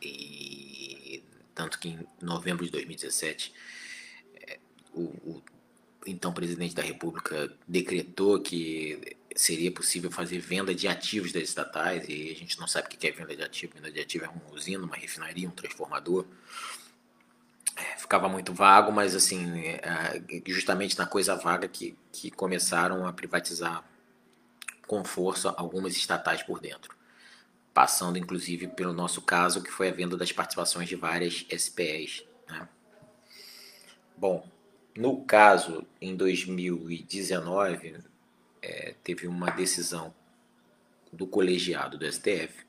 [0.00, 1.22] E
[1.54, 3.52] tanto que em novembro de 2017
[4.36, 4.58] é,
[4.92, 5.42] o, o
[6.06, 12.30] então presidente da República decretou que seria possível fazer venda de ativos das estatais, e
[12.30, 13.74] a gente não sabe o que é venda de ativo.
[13.74, 16.24] Venda de ativo é uma usina, uma refinaria, um transformador.
[17.76, 23.12] É, ficava muito vago, mas assim, é, justamente na coisa vaga que, que começaram a
[23.12, 23.84] privatizar
[24.86, 26.94] com força algumas estatais por dentro.
[27.72, 32.22] Passando inclusive pelo nosso caso, que foi a venda das participações de várias SPEs.
[32.48, 32.68] Né?
[34.16, 34.48] Bom,
[34.96, 37.96] no caso, em 2019,
[38.64, 40.14] é, teve uma decisão
[41.12, 42.64] do colegiado do STF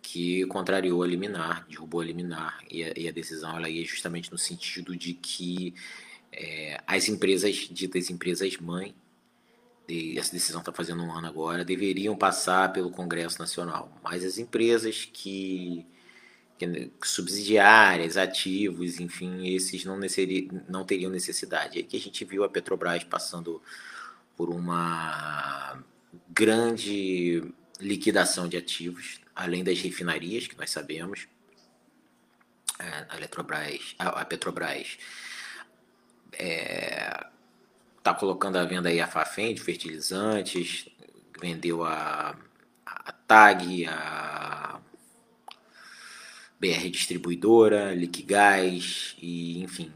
[0.00, 4.30] que contrariou a liminar, derrubou a liminar, e a, e a decisão ela ia justamente
[4.30, 5.74] no sentido de que
[6.32, 8.94] é, as empresas, ditas empresas mãe,
[10.16, 15.08] essa decisão está fazendo um ano agora, deveriam passar pelo Congresso Nacional, mas as empresas
[15.10, 15.84] que,
[16.58, 19.98] que subsidiárias, ativos, enfim, esses não,
[20.68, 21.78] não teriam necessidade.
[21.78, 23.62] É que a gente viu a Petrobras passando
[24.38, 25.82] por uma
[26.30, 27.42] grande
[27.80, 31.26] liquidação de ativos, além das refinarias, que nós sabemos.
[32.78, 34.96] É, a Eletrobras, a, Petrobras
[36.32, 37.26] está é,
[38.00, 40.88] tá colocando à venda aí a Fafem de fertilizantes,
[41.40, 42.38] vendeu a,
[42.86, 44.80] a TAG, a
[46.60, 49.92] BR Distribuidora, Liquigás, e enfim,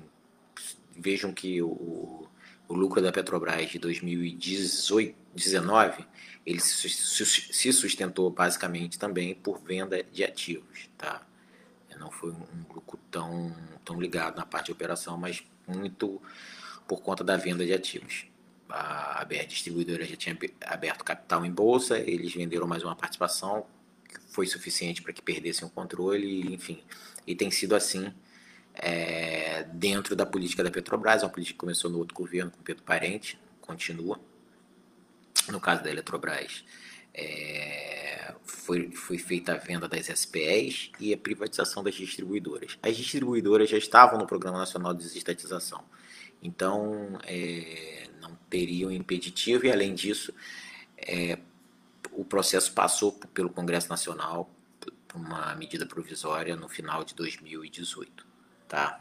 [0.97, 2.29] vejam que o,
[2.73, 6.07] o lucro da Petrobras de 2019
[6.45, 11.25] ele se sustentou basicamente também por venda de ativos, tá?
[12.01, 13.55] Não foi um lucro tão,
[13.85, 16.21] tão ligado na parte de operação, mas muito
[16.89, 18.27] por conta da venda de ativos.
[18.69, 23.67] A BR Distribuidora já tinha aberto capital em bolsa, eles venderam mais uma participação
[24.09, 26.83] que foi suficiente para que perdessem o controle, enfim.
[27.25, 28.13] E tem sido assim
[28.75, 32.83] é, dentro da política da Petrobras, uma política que começou no outro governo com Pedro
[32.83, 34.19] Parente, continua.
[35.49, 36.65] No caso da Eletrobras,
[37.15, 42.79] é, foi, foi feita a venda das SPEs e a privatização das distribuidoras.
[42.83, 45.85] As distribuidoras já estavam no Programa Nacional de Desestatização,
[46.43, 50.33] então é, não teriam impeditivo, e além disso,
[50.97, 51.39] é,
[52.13, 58.32] o processo passou pelo Congresso Nacional por uma medida provisória no final de 2018.
[58.73, 58.99] Tá?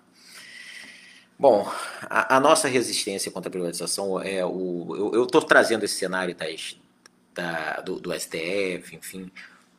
[1.40, 1.66] Bom,
[2.02, 5.14] a, a nossa resistência contra a privatização é o.
[5.14, 6.78] Eu estou trazendo esse cenário das,
[7.34, 9.32] da, do, do STF, enfim,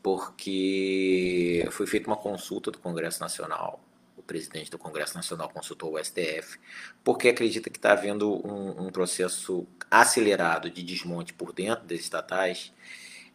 [0.02, 3.84] porque foi feita uma consulta do Congresso Nacional.
[4.16, 6.58] O, presidente do Congresso Nacional consultou o STF,
[7.04, 12.72] porque acredita que está havendo um, um, processo acelerado de desmonte por dentro das estatais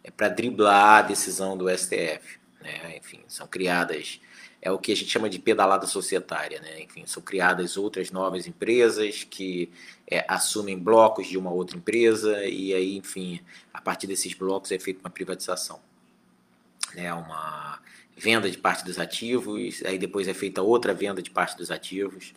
[0.04, 2.40] é, para driblar a decisão do STF.
[2.62, 2.98] Né?
[2.98, 4.20] Enfim, são criadas
[4.68, 6.82] é o que a gente chama de pedalada societária, né?
[6.82, 9.72] Enfim, são criadas outras novas empresas que
[10.06, 13.40] é, assumem blocos de uma outra empresa e aí, enfim,
[13.74, 15.80] a partir desses blocos é feita uma privatização,
[16.94, 17.14] né?
[17.14, 17.80] Uma
[18.18, 22.34] venda de parte dos ativos, aí depois é feita outra venda de parte dos ativos.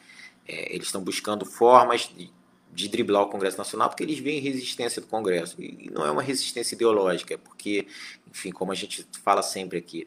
[0.47, 2.31] É, eles estão buscando formas de,
[2.73, 6.23] de driblar o Congresso Nacional porque eles veem resistência do Congresso e não é uma
[6.23, 7.89] resistência ideológica, porque,
[8.31, 10.07] enfim, como a gente fala sempre aqui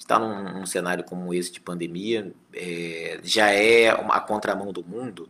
[0.00, 4.82] está num, num, cenário como esse de pandemia, é, já é uma, a contramão do
[4.82, 5.28] mundo.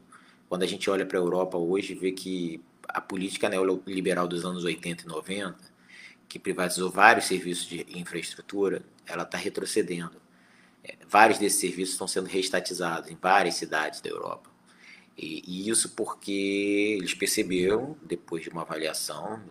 [0.48, 4.64] Quando a gente olha para a Europa hoje, vê que a política neoliberal dos anos
[4.64, 5.56] 80 e 90,
[6.28, 10.20] que privatizou vários serviços de infraestrutura, ela está retrocedendo.
[10.82, 14.48] É, vários desses serviços estão sendo reestatizados em várias cidades da Europa.
[15.18, 19.42] E, isso porque eles perceberam, depois de uma avaliação,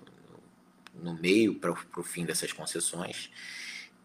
[0.95, 3.29] no meio para o fim dessas concessões,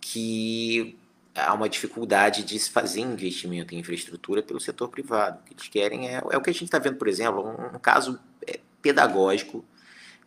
[0.00, 0.98] que
[1.34, 5.40] há uma dificuldade de se fazer investimento em infraestrutura pelo setor privado.
[5.40, 7.76] O que eles querem é, é o que a gente está vendo, por exemplo, um,
[7.76, 9.64] um caso é, pedagógico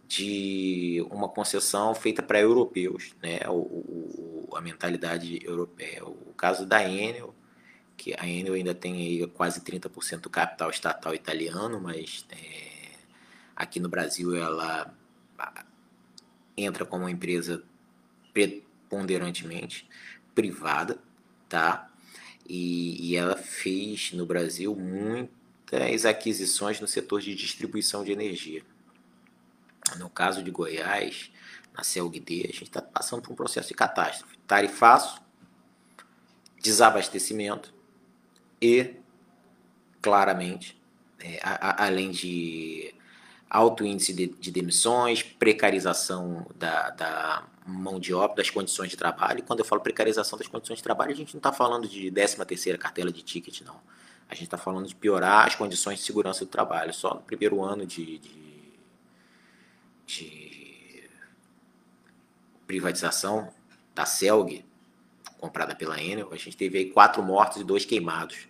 [0.07, 3.39] de uma concessão feita para europeus, né?
[3.47, 6.05] O, o, a mentalidade europeia.
[6.05, 7.35] O caso da Enel,
[7.95, 12.91] que a Enel ainda tem aí quase 30% do capital estatal italiano, mas é,
[13.55, 14.93] aqui no Brasil ela
[16.55, 17.63] entra como uma empresa
[18.33, 19.87] preponderantemente
[20.37, 20.99] privada,
[21.49, 21.89] tá?
[22.47, 28.61] E, e ela fez no Brasil muitas aquisições no setor de distribuição de energia.
[29.97, 31.31] No caso de Goiás,
[31.75, 34.37] na CELGD, a gente está passando por um processo de catástrofe.
[34.45, 35.19] Tarifaço,
[36.61, 37.73] desabastecimento
[38.61, 38.93] e,
[40.03, 40.79] claramente,
[41.19, 42.93] é, a, a, além de
[43.49, 49.39] alto índice de, de demissões, precarização da, da, mão de obra, das condições de trabalho.
[49.39, 52.09] E quando eu falo precarização das condições de trabalho, a gente não está falando de
[52.09, 53.79] 13 terceira cartela de ticket, não.
[54.29, 56.93] A gente está falando de piorar as condições de segurança do trabalho.
[56.93, 58.73] Só no primeiro ano de, de,
[60.05, 61.09] de
[62.65, 63.53] privatização
[63.93, 64.65] da Celg,
[65.37, 68.47] comprada pela Enel, a gente teve aí quatro mortos e dois queimados.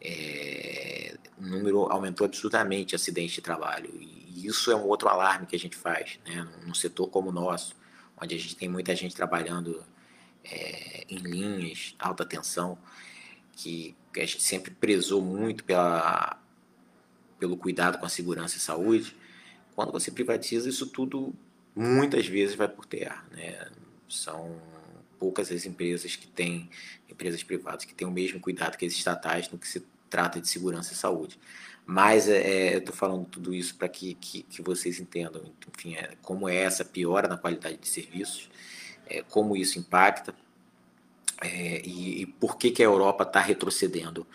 [0.00, 3.90] É, o número aumentou absurdamente acidente de trabalho.
[3.94, 7.32] E isso é um outro alarme que a gente faz, né, num setor como o
[7.32, 7.74] nosso,
[8.20, 9.84] onde a gente tem muita gente trabalhando
[10.44, 12.78] é, em linhas, alta tensão,
[13.52, 16.40] que a gente sempre prezou muito pela,
[17.38, 19.16] pelo cuidado com a segurança e saúde.
[19.74, 21.34] Quando você privatiza, isso tudo
[21.74, 23.24] muitas vezes vai por terra.
[23.30, 23.68] Né?
[24.08, 24.60] São
[25.18, 26.70] poucas as empresas que têm,
[27.08, 30.48] empresas privadas, que têm o mesmo cuidado que as estatais no que se trata de
[30.48, 31.38] segurança e saúde.
[31.90, 35.42] Mas é, é eu estou falando tudo isso para que, que, que, vocês entendam,
[35.74, 38.50] enfim, é, como é essa piora na qualidade de serviços,
[39.06, 40.34] é, como isso impacta
[41.40, 44.26] é, e, e, por que, que a Europa está retrocedendo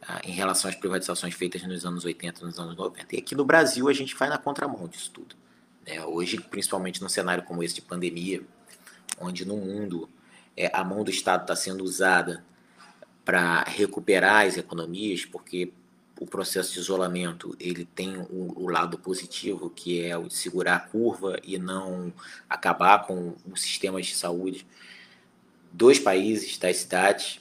[0.00, 3.14] ah, em relação às privatizações feitas nos anos 80 nos anos 90.
[3.14, 5.36] E aqui no Brasil a gente vai na contramão disso tudo.
[5.86, 6.02] Né?
[6.06, 8.40] Hoje, principalmente num cenário como esse de pandemia,
[9.20, 10.08] onde no mundo
[10.56, 12.42] é, a mão do Estado está sendo usada
[13.26, 15.70] para recuperar as economias, porque
[16.18, 20.76] o processo de isolamento ele tem o, o, lado positivo, que é o de segurar
[20.76, 22.12] a curva e não
[22.48, 24.66] acabar com os sistemas de saúde
[25.72, 27.40] dos países, das cidades.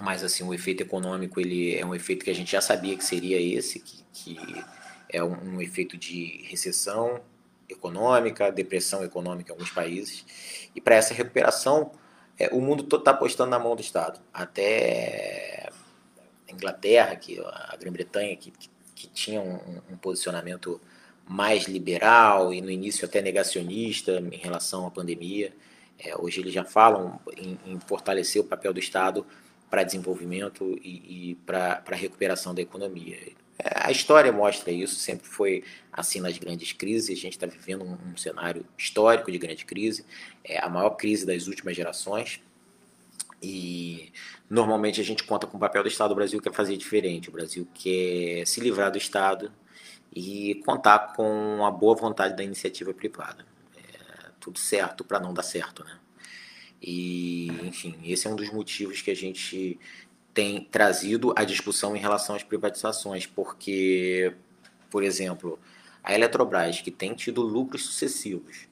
[0.00, 3.04] Mas assim, o efeito econômico ele é um efeito que a gente já sabia que
[3.04, 4.64] seria esse, que, que
[5.08, 7.20] é um, um efeito de recessão
[7.68, 10.24] econômica, depressão econômica em alguns países.
[10.74, 11.92] E para essa recuperação,
[12.38, 14.18] é, o mundo todo está apostando na mão do Estado.
[14.32, 15.49] Até
[16.52, 18.52] Inglaterra, que, a Grã-Bretanha, que,
[18.94, 20.80] que, tinha um, um, posicionamento
[21.26, 25.52] mais liberal e no início até negacionista em relação à pandemia.
[25.98, 29.26] É, hoje eles já falam em, em, fortalecer o papel do Estado
[29.70, 33.16] para desenvolvimento e, e para recuperação da economia.
[33.58, 37.10] É, a história mostra isso, sempre foi assim nas grandes crises.
[37.10, 40.04] A gente está vivendo um, um, cenário histórico de grande crise,
[40.42, 42.40] é a maior crise das últimas gerações.
[43.42, 44.12] E
[44.48, 46.12] normalmente a gente conta com o papel do Estado.
[46.12, 47.28] O Brasil quer fazer diferente.
[47.28, 49.50] O Brasil quer se livrar do Estado
[50.14, 53.46] e contar com a boa vontade da iniciativa privada.
[53.76, 55.98] É tudo certo para não dar certo, né?
[56.82, 59.78] E, enfim, esse é um dos motivos que a gente
[60.32, 64.34] tem trazido a discussão em relação às privatizações, porque,
[64.88, 65.58] por exemplo,
[66.02, 68.68] a Eletrobras, que tem tido lucros sucessivos,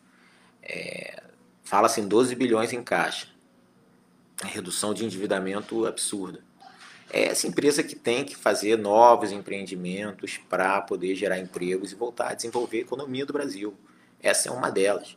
[0.62, 1.22] é,
[1.62, 3.28] fala-se em 12 bilhões em caixa,
[4.46, 6.40] redução de endividamento absurda.
[7.10, 12.28] é essa empresa que tem que fazer novos empreendimentos para poder gerar empregos e voltar
[12.30, 13.74] a desenvolver a economia do Brasil.
[14.22, 15.16] Essa é uma delas.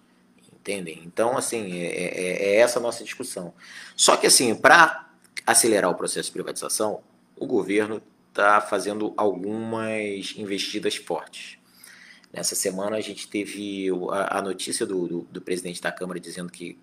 [0.54, 1.02] Entendem?
[1.06, 3.54] Então, assim, é, é, é essa a nossa discussão.
[3.96, 5.10] Só que, assim, para
[5.46, 7.02] acelerar o processo de privatização,
[7.36, 11.58] o governo está fazendo algumas investidas fortes.
[12.32, 16.52] Nessa semana a gente teve a, a notícia do, do, do, presidente da Câmara dizendo
[16.52, 16.78] que,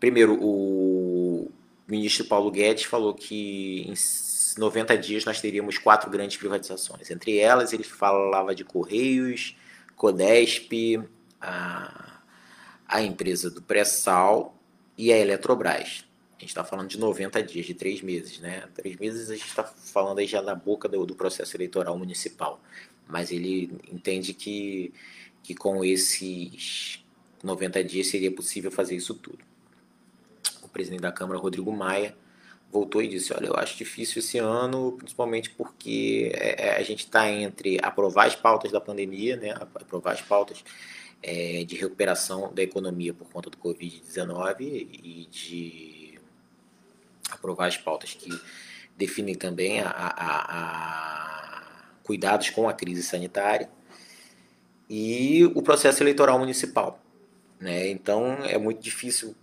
[0.00, 1.11] primeiro, o
[1.92, 3.94] ministro Paulo Guedes falou que em
[4.58, 7.10] 90 dias nós teríamos quatro grandes privatizações.
[7.10, 9.54] Entre elas, ele falava de Correios,
[9.94, 10.72] Codesp,
[11.38, 12.22] a,
[12.88, 14.58] a empresa do pré-sal
[14.96, 16.06] e a Eletrobras.
[16.38, 18.64] A gente está falando de 90 dias, de três meses, né?
[18.74, 22.60] Três meses a gente está falando aí já na boca do, do, processo eleitoral municipal.
[23.06, 24.92] Mas ele entende que,
[25.42, 27.04] que com esses
[27.44, 29.51] 90 dias seria possível fazer isso tudo.
[30.72, 32.14] Presidente da Câmara, Rodrigo Maia,
[32.70, 37.00] voltou e disse: Olha, eu acho difícil esse ano, principalmente porque é, é, a gente
[37.00, 39.50] está entre aprovar as pautas da pandemia, né?
[39.50, 40.64] aprovar as pautas
[41.22, 46.18] é, de recuperação da economia por conta do Covid-19 e de
[47.30, 48.30] aprovar as pautas que
[48.96, 53.70] definem também a, a, a cuidados com a crise sanitária
[54.88, 57.00] e o processo eleitoral municipal.
[57.60, 57.88] Né?
[57.88, 59.34] Então é muito difícil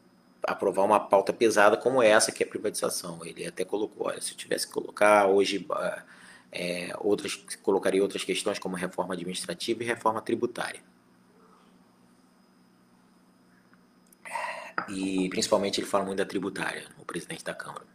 [0.51, 3.25] aprovar uma pauta pesada como essa, que é a privatização.
[3.25, 5.65] Ele até colocou, olha, se eu tivesse que colocar hoje
[6.51, 10.81] é, outras, colocaria outras questões como reforma administrativa e reforma tributária.
[14.87, 17.85] e principalmente ele fala muito da tributária, o presidente da Câmara.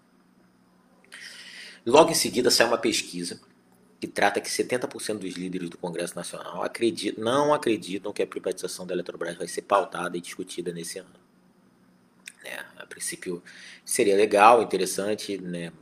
[1.84, 3.40] Logo em seguida sai uma pesquisa
[4.00, 8.86] que trata que 70% dos líderes do Congresso Nacional acreditam, não acreditam que a privatização
[8.86, 11.23] da Eletrobras vai ser pautada e discutida nesse ano.
[12.44, 12.64] Né?
[12.76, 13.42] A princípio
[13.84, 15.72] seria legal, interessante né,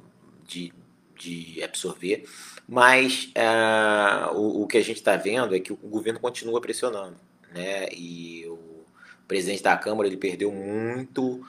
[0.46, 0.72] de,
[1.18, 2.24] de absorver,
[2.68, 7.16] mas uh, o, o que a gente está vendo é que o governo continua pressionando.
[7.52, 7.88] Né?
[7.92, 8.84] E o
[9.26, 11.44] presidente da Câmara ele perdeu muito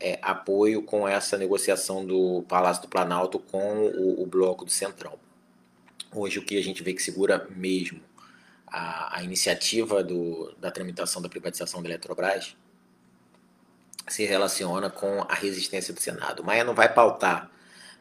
[0.00, 5.18] é, apoio com essa negociação do Palácio do Planalto com o, o, bloco do Centrão.
[6.14, 8.00] Hoje o que a gente vê que segura mesmo
[8.66, 12.56] a, a iniciativa do, da tramitação da privatização da Eletrobras
[14.08, 16.42] se relaciona com a resistência do Senado.
[16.42, 17.50] Maia não vai pautar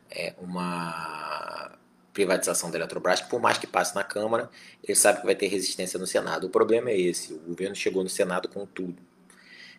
[0.10, 1.78] é, uma
[2.14, 4.50] privatização da Eletrobras, por mais que passe na Câmara,
[4.84, 6.48] ele sabe que vai ter resistência no Senado.
[6.48, 8.98] O problema é esse: o governo chegou no Senado com tudo.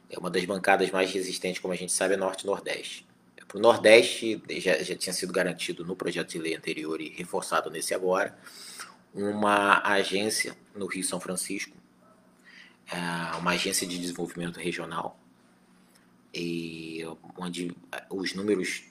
[0.08, 3.06] É uma das bancadas mais resistentes, como a gente sabe, é Norte-Nordeste.
[3.46, 7.70] Para o Nordeste, já, já tinha sido garantido no projeto de lei anterior e reforçado
[7.70, 8.36] nesse agora,
[9.12, 11.74] uma agência no Rio São Francisco,
[12.92, 15.18] é, uma agência de desenvolvimento regional,
[16.32, 17.02] e
[17.36, 17.74] onde
[18.10, 18.84] os números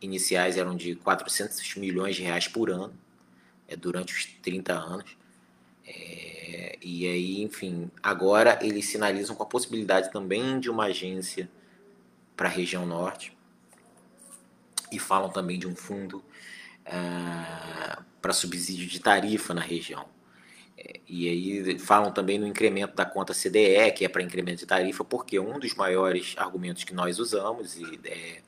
[0.00, 2.92] iniciais eram de 400 milhões de reais por ano,
[3.68, 5.16] é, durante os 30 anos.
[5.86, 11.48] É, e aí, enfim, agora eles sinalizam com a possibilidade também de uma agência
[12.36, 13.36] para a região norte
[14.90, 16.22] e falam também de um fundo
[16.84, 20.06] ah, para subsídio de tarifa na região.
[21.08, 25.04] E aí falam também no incremento da conta CDE, que é para incremento de tarifa,
[25.04, 28.42] porque um dos maiores argumentos que nós usamos, e é,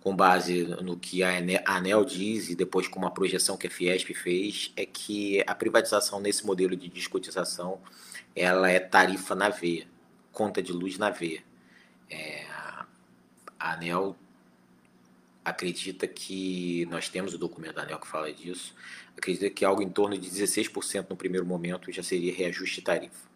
[0.00, 1.30] com base no que a
[1.66, 6.20] ANEL diz e depois com uma projeção que a Fiesp fez, é que a privatização
[6.20, 7.80] nesse modelo de descotização
[8.36, 9.86] ela é tarifa na veia,
[10.32, 11.42] conta de luz na veia.
[12.10, 12.44] É,
[13.58, 14.16] a ANEL
[15.44, 18.74] acredita que, nós temos o documento da ANEL que fala disso,
[19.16, 23.34] acredita que algo em torno de 16% no primeiro momento já seria reajuste de tarifa.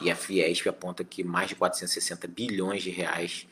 [0.00, 3.46] E a Fiesp aponta que mais de 460 bilhões de reais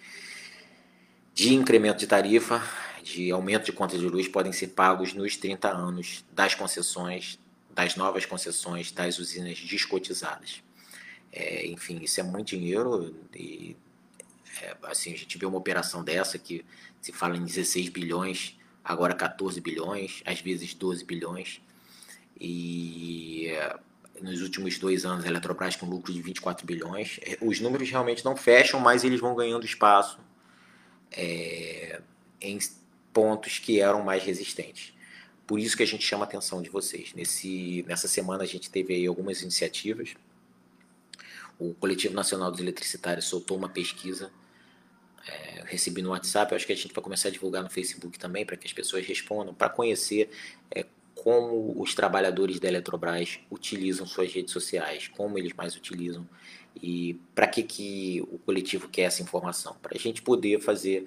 [1.34, 2.62] de incremento de tarifa,
[3.02, 7.38] de aumento de conta de luz podem ser pagos nos 30 anos das concessões,
[7.70, 10.62] das novas concessões das usinas descotizadas.
[11.32, 13.76] É, enfim, isso é muito dinheiro e
[14.62, 16.64] é, assim, a gente vê uma operação dessa que
[17.02, 21.61] se fala em 16 bilhões, agora 14 bilhões, às vezes 12 bilhões.
[22.41, 23.76] E é,
[24.22, 27.18] nos últimos dois anos a Eletrobras com lucro de 24 bilhões.
[27.22, 30.20] É, os números realmente não fecham, mas eles vão ganhando espaço
[31.11, 32.01] é,
[32.41, 32.59] em
[33.12, 34.95] pontos que eram mais resistentes.
[35.47, 37.12] Por isso que a gente chama a atenção de vocês.
[37.14, 40.14] Nesse, nessa semana a gente teve aí algumas iniciativas.
[41.59, 44.30] O Coletivo Nacional dos Eletricitários soltou uma pesquisa.
[45.26, 48.46] É, recebi no WhatsApp, acho que a gente vai começar a divulgar no Facebook também,
[48.46, 50.30] para que as pessoas respondam, para conhecer
[50.70, 56.26] é, como os trabalhadores da Eletrobras utilizam suas redes sociais, como eles mais utilizam
[56.82, 59.76] e para que, que o coletivo quer essa informação?
[59.80, 61.06] Para a gente poder fazer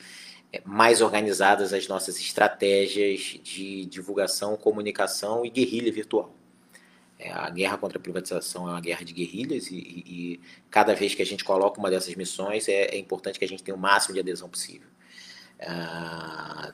[0.51, 6.35] é, mais organizadas as nossas estratégias de divulgação, comunicação e guerrilha virtual.
[7.19, 10.39] É, a guerra contra a privatização é uma guerra de guerrilhas e, e, e
[10.71, 13.61] cada vez que a gente coloca uma dessas missões é, é, importante que a gente
[13.61, 14.87] tenha o máximo de adesão possível.
[15.59, 16.73] Ah,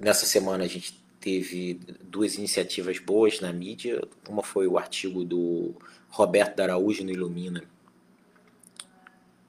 [0.00, 4.02] nessa semana a gente teve duas iniciativas boas na mídia.
[4.28, 5.76] Uma foi o artigo do
[6.08, 7.62] Roberto Daraújo no Ilumina,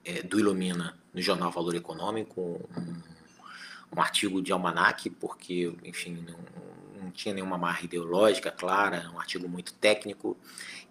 [0.04, 6.38] é, do Ilumina no jornal Valor Econômico, um, um artigo de almanac, porque, enfim, não,
[7.02, 10.36] não tinha nenhuma marra ideológica clara, um artigo muito técnico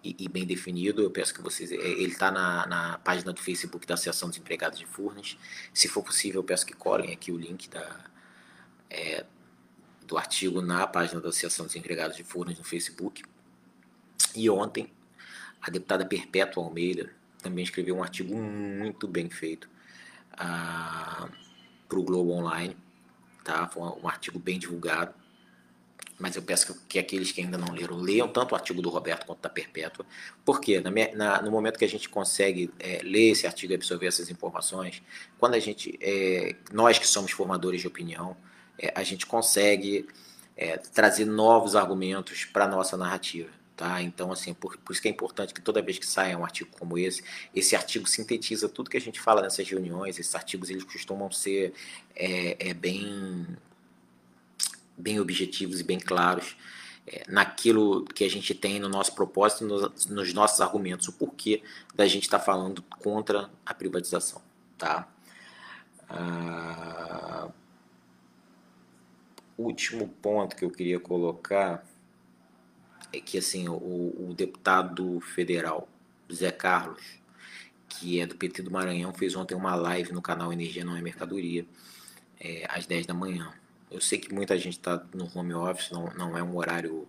[0.02, 1.02] e, e bem definido.
[1.02, 1.72] Eu peço que vocês.
[1.72, 5.36] É, ele está na, na, página do Facebook da Associação dos Empregados de Furnas.
[5.72, 8.00] Se for possível, eu peço que colhem aqui o link da,
[8.90, 9.24] é,
[10.06, 13.22] do artigo na página da Associação dos Empregados de Furnas no Facebook.
[14.34, 14.92] E ontem,
[15.60, 17.10] a deputada Perpétua Almeida
[17.42, 19.68] também escreveu um artigo muito bem feito
[20.32, 21.28] ah,
[21.88, 22.76] para o Globo Online
[23.42, 23.68] tá?
[23.68, 25.14] Foi um artigo bem divulgado.
[26.22, 28.88] Mas eu peço que, que, aqueles que ainda não leram leiam tanto o artigo do
[28.88, 30.06] Roberto quanto da Perpétua.
[30.44, 34.06] Porque na, na, no momento que a gente consegue é, ler esse artigo e absorver
[34.06, 35.02] essas informações,
[35.36, 38.36] quando a gente, é, nós que somos formadores de opinião,
[38.78, 40.06] é, a gente consegue
[40.56, 43.50] é, trazer novos argumentos para a nossa narrativa.
[43.74, 44.00] Tá?
[44.00, 46.70] Então, assim, por, por, isso que é importante que toda vez que saia um artigo
[46.78, 50.20] como esse, esse artigo sintetiza tudo que a gente fala nessas reuniões.
[50.20, 51.74] Esses artigos eles costumam ser
[52.14, 53.44] é, é bem,
[54.96, 56.56] bem objetivos e bem claros
[57.06, 61.62] é, naquilo que a gente tem no nosso propósito, nos, nos nossos argumentos, o porquê
[61.94, 64.40] da gente estar tá falando contra a privatização.
[64.78, 65.08] Tá?
[66.08, 67.48] Ah,
[69.56, 71.84] último ponto que eu queria colocar
[73.12, 75.88] é que assim o, o deputado federal
[76.32, 77.02] Zé Carlos,
[77.88, 81.02] que é do PT do Maranhão, fez ontem uma live no canal Energia Não é
[81.02, 81.66] Mercadoria,
[82.40, 83.52] é, às 10 da manhã.
[83.92, 87.06] Eu sei que muita gente está no home office, não, não é um horário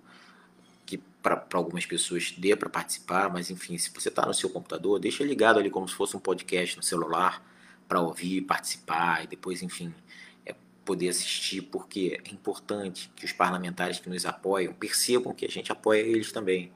[0.86, 5.00] que para algumas pessoas dê para participar, mas enfim, se você está no seu computador,
[5.00, 7.44] deixa ligado ali como se fosse um podcast no celular
[7.88, 9.94] para ouvir, participar e depois, enfim,
[10.84, 15.72] poder assistir, porque é importante que os parlamentares que nos apoiam percebam que a gente
[15.72, 16.72] apoia eles também,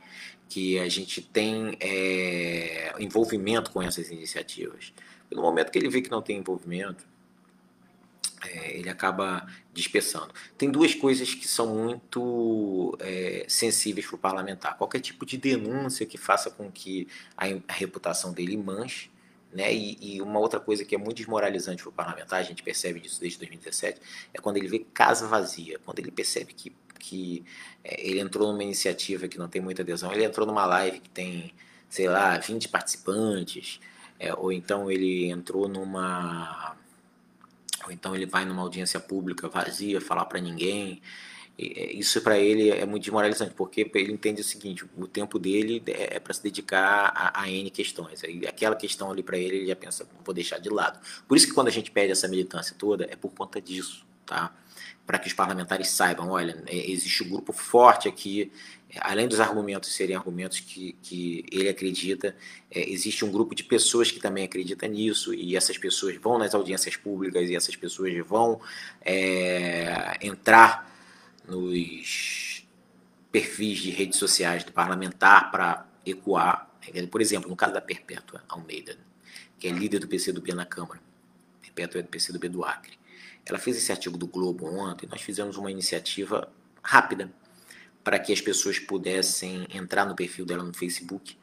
[0.50, 4.94] que a gente tem é, envolvimento com essas iniciativas.
[5.30, 7.06] No momento que ele vê que não tem envolvimento,
[8.46, 10.34] é, ele acaba dispersando.
[10.58, 14.78] Tem duas coisas que são muito é, sensíveis para o parlamentar.
[14.78, 19.10] Qualquer tipo de denúncia que faça com que a, a reputação dele manche,
[19.52, 19.74] né?
[19.74, 23.00] E, e, uma outra coisa que é muito desmoralizante para o parlamentar, a gente percebe
[23.00, 24.00] disso desde 2017,
[24.34, 27.46] é quando ele vê casa vazia, quando ele percebe que, que
[27.84, 31.10] é, ele entrou numa iniciativa que não tem muita adesão, ele entrou numa live que
[31.10, 31.54] tem,
[31.90, 33.80] sei lá, 20 participantes,
[34.20, 36.76] é, ou então ele entrou numa.
[37.88, 41.02] Ou então ele vai numa audiência pública vazia, falar para ninguém.
[41.58, 45.82] É, isso para ele é muito desmoralizante, porque ele entende o seguinte: o tempo dele
[45.88, 48.22] é, é para se dedicar a, a, N questões.
[48.48, 51.00] Aquela questão ali para ele, ele já pensa, vou deixar de lado.
[51.28, 54.54] Por isso que quando a gente pede essa militância toda, é por conta disso, tá?
[55.06, 58.52] Para que os parlamentares saibam: olha, é, existe um grupo forte aqui,
[59.02, 62.36] além dos argumentos serem argumentos que, que ele acredita,
[62.72, 66.56] é, existe um grupo de pessoas que também acredita nisso, e essas pessoas vão nas
[66.56, 68.62] audiências públicas e essas pessoas vão
[69.02, 70.90] é, entrar
[71.48, 72.66] nos
[73.32, 76.70] perfis de redes sociais do parlamentar para ecoar.
[77.12, 78.98] Por exemplo, no caso da Perpétua Almeida,
[79.60, 81.02] que é líder do PCdoB na Câmara.
[81.62, 82.98] Perpétua é do PCdoB do Acre.
[83.46, 85.08] Ela fez esse artigo do Globo ontem.
[85.10, 87.32] Nós fizemos uma iniciativa rápida
[88.08, 91.38] para que as pessoas pudessem entrar no perfil dela no Facebook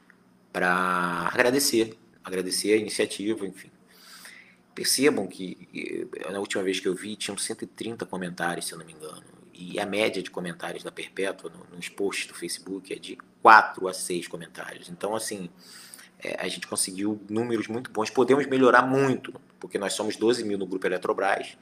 [0.51, 1.95] para agradecer,
[2.25, 3.71] agradecer a iniciativa, enfim.
[4.75, 8.95] Percebam que na última vez que eu vi tinham 130 comentários, se eu não me
[8.95, 13.19] engano e a média de comentários da Perpétua no, nos posts do Facebook é de
[13.43, 14.89] 4 a 6 comentários.
[14.89, 15.51] Então, assim,
[16.19, 18.09] é, a gente conseguiu números muito bons.
[18.09, 21.59] Podemos melhorar muito, porque nós somos 12 mil no grupo Eletrobras.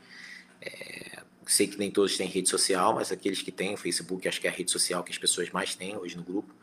[0.61, 1.12] É,
[1.47, 4.47] sei que nem todos têm rede social, mas aqueles que têm, o Facebook acho que
[4.47, 6.55] é a rede social que as pessoas mais têm hoje no grupo.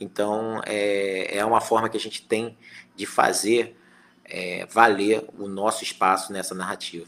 [0.00, 2.56] Então, é, é uma forma que a gente tem
[2.94, 3.76] de fazer
[4.24, 7.06] é, valer o nosso espaço nessa narrativa.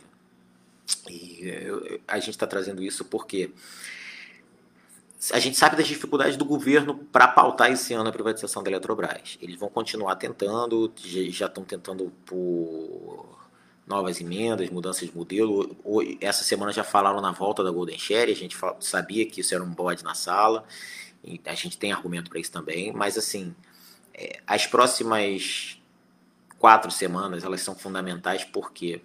[1.08, 3.52] E eu, a gente está trazendo isso porque
[5.30, 9.38] a gente sabe das dificuldades do governo para pautar esse ano a privatização da Eletrobras.
[9.40, 10.92] Eles vão continuar tentando,
[11.30, 13.41] já estão tentando por
[13.87, 15.76] novas emendas, mudanças de modelo.
[16.20, 19.62] Essa semana já falaram na volta da Golden Share, a gente sabia que isso era
[19.62, 20.64] um bode na sala.
[21.45, 23.55] a gente tem argumento para isso também, mas assim,
[24.14, 25.78] é, as próximas
[26.59, 29.03] quatro semanas elas são fundamentais porque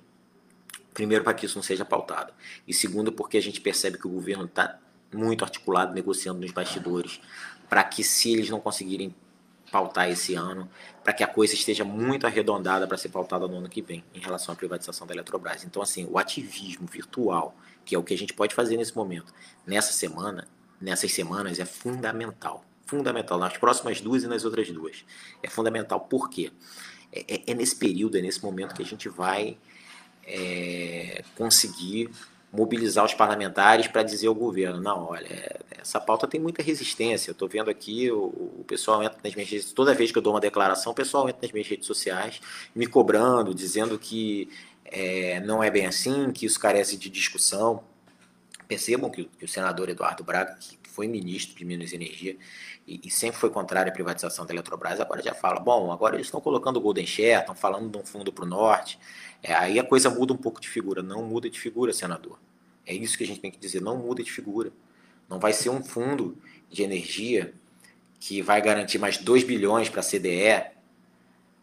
[0.93, 2.31] primeiro para que isso não seja pautado
[2.67, 4.77] e segundo porque a gente percebe que o governo está
[5.11, 7.19] muito articulado negociando nos bastidores
[7.67, 9.15] para que se eles não conseguirem
[9.71, 10.69] pautar esse ano,
[11.03, 14.19] para que a coisa esteja muito arredondada para ser pautada no ano que vem em
[14.19, 15.63] relação à privatização da Eletrobras.
[15.63, 17.55] Então assim, o ativismo virtual,
[17.85, 19.33] que é o que a gente pode fazer nesse momento,
[19.65, 20.47] nessa semana,
[20.79, 22.63] nessas semanas é fundamental.
[22.85, 25.03] Fundamental, nas próximas duas e nas outras duas.
[25.43, 26.51] É fundamental por quê?
[27.11, 29.57] É, é, é nesse período, é nesse momento que a gente vai
[30.25, 32.09] é, conseguir
[32.51, 37.29] mobilizar os parlamentares para dizer ao governo, não, olha, essa pauta tem muita resistência.
[37.29, 38.25] Eu estou vendo aqui, o,
[38.59, 41.27] o, pessoal entra nas minhas redes, toda vez que eu dou uma declaração, o pessoal
[41.27, 42.39] entra nas minhas redes sociais
[42.73, 44.49] me cobrando, dizendo que
[44.85, 47.83] é, não é bem assim, que isso carece de discussão.
[48.67, 52.37] Percebam que, que o senador Eduardo Braga, que foi ministro de Minas e Energia
[52.87, 56.27] e, e, sempre foi contrário à privatização da Eletrobras, agora já fala, bom, agora eles
[56.27, 58.97] estão colocando o Golden Share, estão falando de um fundo para o norte,
[59.43, 61.01] é, aí a coisa muda um pouco de figura.
[61.01, 62.39] Não muda de figura, senador.
[62.85, 64.71] É isso que a gente tem que dizer, não muda de figura.
[65.29, 66.37] Não vai ser um fundo
[66.69, 67.53] de energia
[68.19, 70.77] que vai garantir mais 2 bilhões para a CDE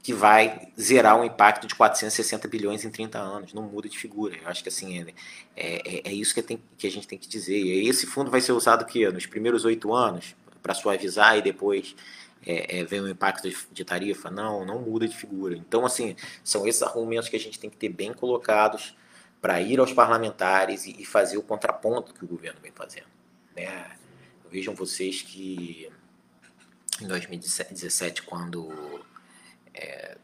[0.05, 3.55] que vai zerar um impacto de 460 bilhões em 30 anos.
[3.55, 4.37] Não muda de figura.
[4.37, 5.15] Eu acho que assim é,
[5.57, 7.57] é, é isso que, tem, que, a gente tem que dizer.
[7.57, 11.97] E esse fundo vai ser usado que nos primeiros oito anos para suavizar e depois
[12.47, 14.31] é, é, vem o impacto de, tarifa.
[14.31, 15.57] Não, não muda de figura.
[15.57, 18.97] Então assim são esses argumentos que a gente tem que ter bem colocados
[19.41, 23.09] para ir aos parlamentares e, e, fazer o contraponto que o governo vem fazendo.
[23.55, 23.97] Né?
[24.51, 25.91] Vejam vocês que
[27.01, 29.05] em 2017 quando
[29.75, 30.17] é,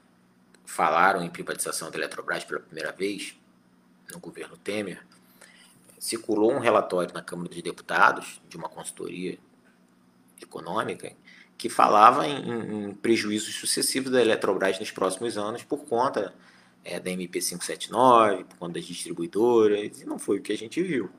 [0.65, 3.35] falaram em privatização da Eletrobras pela primeira vez,
[4.11, 5.05] no governo Temer,
[5.99, 9.39] circulou um relatório na Câmara dos Deputados de uma consultoria
[10.41, 11.13] econômica
[11.61, 16.35] que falava em, em prejuízos sucessivos da Eletrobras nos próximos anos por conta
[16.83, 21.11] é, da MP579, por conta das distribuidoras, e não foi o que a gente viu.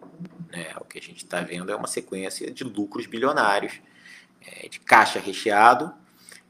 [0.52, 0.74] Né?
[0.78, 3.80] O que a gente está vendo é uma sequência de lucros bilionários,
[4.42, 5.94] é, de caixa recheado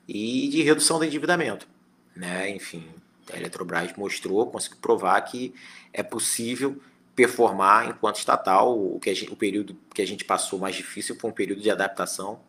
[0.08, 1.68] e de redução do endividamento.
[2.16, 2.50] Né?
[2.50, 2.88] Enfim,
[3.30, 5.54] a Eletrobras mostrou, conseguiu provar que
[5.92, 6.82] é possível
[7.14, 8.74] performar enquanto estatal.
[8.74, 11.70] O, que gente, o período que a gente passou mais difícil foi um período de
[11.70, 12.40] adaptação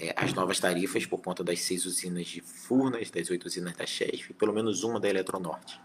[0.00, 3.84] é, às novas tarifas por conta das seis usinas de Furnas, das oito usinas da
[3.84, 5.78] Chesf e pelo menos uma da Eletronorte.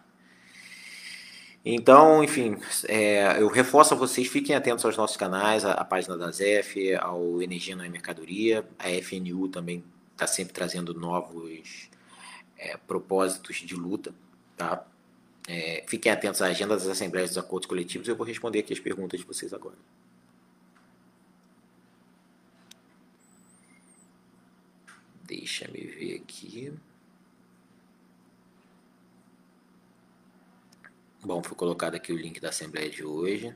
[1.65, 2.57] Então, enfim,
[2.87, 6.95] é, eu reforço a vocês, fiquem atentos aos nossos canais, a, a página da ZEF,
[6.95, 11.89] ao Energia na Mercadoria, a FNU também está sempre trazendo novos
[12.57, 14.13] é, propósitos de luta,
[14.55, 14.85] tá?
[15.47, 18.07] É, fiquem atentos à agenda das assembleias dos acordos coletivos.
[18.07, 19.75] Eu vou responder aqui as perguntas de vocês agora.
[25.27, 26.71] Deixa me ver aqui.
[31.23, 33.51] Bom, foi colocado aqui o link da assembleia de hoje.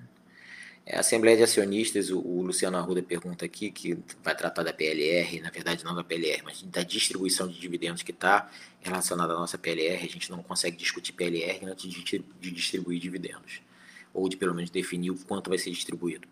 [0.84, 4.74] É, a Assembleia de Acionistas, o, o, Luciano Arruda pergunta aqui, que vai tratar da
[4.74, 8.49] PLR, na verdade não da PLR, mas da distribuição de dividendos que está
[8.82, 10.03] relacionada à nossa PLR.
[10.03, 13.61] A gente não consegue discutir PLR antes de, de distribuir dividendos,
[14.11, 16.28] ou de pelo menos definir o quanto vai ser distribuído.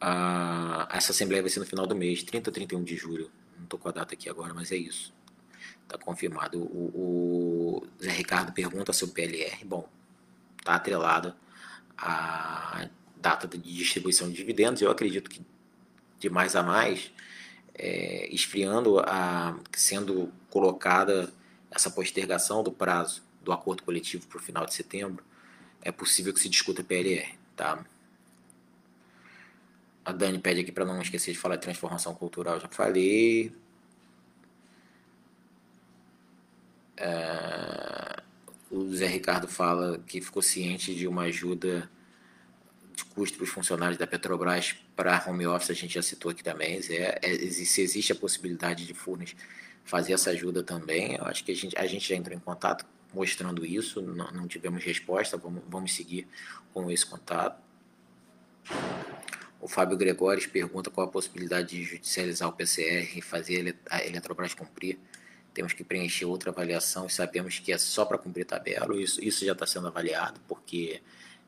[0.00, 3.28] Ah, essa Assembleia vai ser no final do mês, 30 ou 31 de julho.
[3.56, 5.12] Não estou com a data aqui agora, mas é isso.
[5.82, 6.58] Está confirmado.
[6.58, 9.64] O, o Zé Ricardo pergunta sobre PLR.
[9.64, 9.88] Bom,
[10.58, 11.34] está atrelado
[11.96, 14.82] a data de distribuição de dividendos.
[14.82, 15.44] Eu acredito que
[16.18, 17.10] de mais a mais,
[17.74, 21.32] é, esfriando, a, sendo colocada
[21.70, 25.24] essa postergação do prazo do acordo coletivo para o final de setembro,
[25.82, 27.38] é possível que se discuta PLR.
[27.54, 27.84] Tá?
[30.06, 33.52] A Dani pede aqui para não esquecer de falar de transformação cultural, já falei.
[36.96, 38.22] É,
[38.70, 41.90] o Zé Ricardo fala que ficou ciente de uma ajuda
[42.94, 46.44] de custo para os funcionários da Petrobras para home office, a gente já citou aqui
[46.44, 46.78] também.
[46.88, 49.34] É, é, se existe a possibilidade de Furnas
[49.84, 52.86] fazer essa ajuda também, eu acho que a gente, a gente já entrou em contato
[53.12, 56.28] mostrando isso, não, não tivemos resposta, vamos, vamos seguir
[56.72, 57.60] com esse contato.
[59.66, 64.54] O Fábio Gregores pergunta qual a possibilidade de judicializar o PCR e fazer a Eletrobras
[64.54, 64.96] cumprir
[65.52, 68.96] temos que preencher outra avaliação e sabemos que é só para cumprir tabela.
[68.96, 71.02] Isso, isso já está sendo avaliado, porque,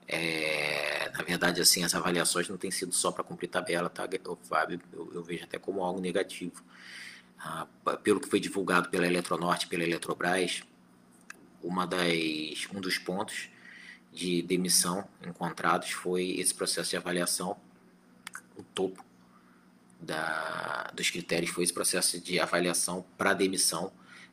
[0.08, 4.02] é, na verdade, assim, as avaliações não têm sido só para cumprir tabela, tá,
[4.42, 4.80] Fábio?
[4.92, 6.60] Eu, eu, vejo até como algo negativo.
[7.38, 7.68] Ah,
[8.02, 10.64] pelo que foi divulgado pela Eletronorte pela Eletrobras,
[11.62, 13.48] uma das, um dos pontos
[14.12, 17.56] de demissão encontrados foi esse processo de avaliação,
[18.58, 19.04] o topo
[20.00, 23.92] da, dos critérios foi esse processo de avaliação para demissão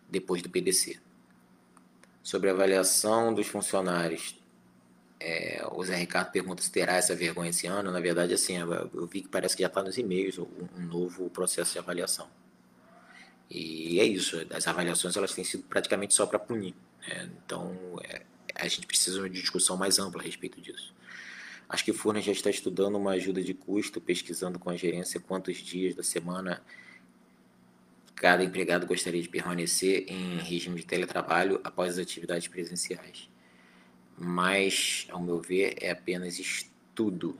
[0.09, 0.99] depois do PDC.
[2.21, 4.36] Sobre a avaliação dos funcionários,
[5.19, 7.91] é, o Zé Ricardo pergunta se terá essa vergonha esse ano.
[7.91, 10.47] Na verdade, assim, eu vi que parece que já está nos e-mails um,
[10.78, 12.28] novo processo de avaliação.
[13.49, 16.73] E é isso, as avaliações elas têm sido praticamente só para punir.
[17.07, 17.30] Né?
[17.45, 18.23] Então, é,
[18.55, 20.95] a gente precisa de uma discussão mais ampla a respeito disso.
[21.68, 25.57] Acho que Furnas já está estudando uma ajuda de custo, pesquisando com a gerência quantos
[25.57, 26.61] dias da semana
[28.16, 33.30] cada empregado gostaria de permanecer em regime de teletrabalho após as atividades presenciais.
[34.18, 37.38] Mas, ao meu ver, é apenas estudo.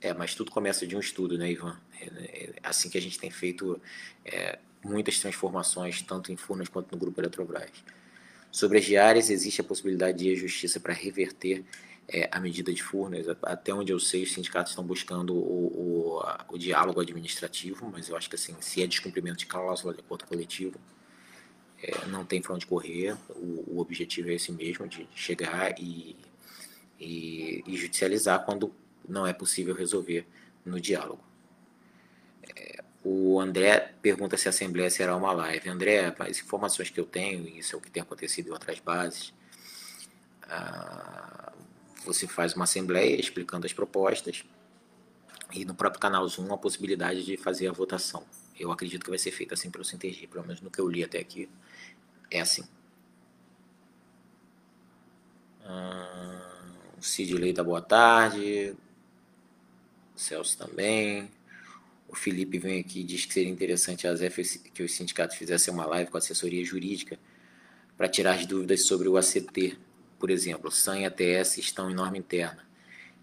[0.00, 1.78] É, mas tudo começa de um estudo, né, Ivan?
[2.00, 3.80] É, é assim que a gente tem feito
[4.24, 7.70] é, muitas transformações, tanto em Furnas quanto no Grupo Eletrobras.
[8.50, 11.64] Sobre as diárias, existe a possibilidade de ir à justiça para reverter
[12.12, 13.26] é, a medida de Furnas.
[13.42, 18.16] Até onde eu sei, os sindicatos estão buscando o, o, o diálogo administrativo, mas eu
[18.16, 20.78] acho que assim, se é descumprimento de cláusula de acordo coletivo,
[21.82, 23.16] é, não tem para onde correr.
[23.30, 26.16] O, o, objetivo é esse mesmo, de chegar e,
[27.00, 28.72] e, e, judicializar quando
[29.08, 30.26] não é possível resolver
[30.64, 31.24] no diálogo.
[32.54, 35.68] É, o André pergunta se a Assembleia será uma live.
[35.68, 38.78] André, as informações que eu tenho, e isso é o que tem acontecido em outras
[38.78, 39.32] bases,
[40.42, 41.41] ah,
[42.04, 44.44] você faz uma Assembleia explicando as propostas
[45.52, 48.24] e no próprio canal Zoom a possibilidade de fazer a votação.
[48.58, 51.04] Eu acredito que vai ser feita assim pelo Sintergi, pelo menos no que eu li
[51.04, 51.48] até aqui,
[52.30, 52.64] é assim.
[56.98, 58.74] O Cid Leita, boa tarde.
[60.14, 61.30] O Celso também.
[62.08, 65.72] O Felipe vem aqui e diz que seria interessante a ZEF que os sindicatos fizessem
[65.72, 67.18] uma live com assessoria jurídica
[67.96, 69.78] para tirar as dúvidas sobre o ACT.
[70.22, 72.64] Por exemplo, SAM e ATS estão em norma interna.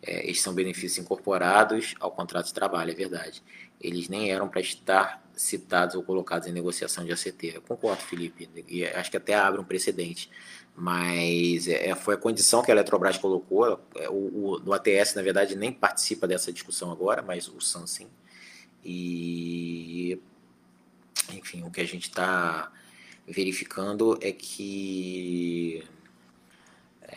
[0.02, 3.42] É, estes são benefícios incorporados ao contrato de trabalho, é verdade.
[3.80, 7.54] Eles nem eram para estar citados ou colocados em negociação de ACT.
[7.56, 10.30] Eu concordo, Felipe, e acho que até abre um precedente.
[10.76, 13.80] Mas é, foi a condição que a Eletrobras colocou.
[13.96, 17.88] É, o, o, o ATS, na verdade, nem participa dessa discussão agora, mas o SAM
[17.88, 18.10] sim.
[18.84, 20.22] E,
[21.32, 22.70] enfim, o que a gente está
[23.26, 25.88] verificando é que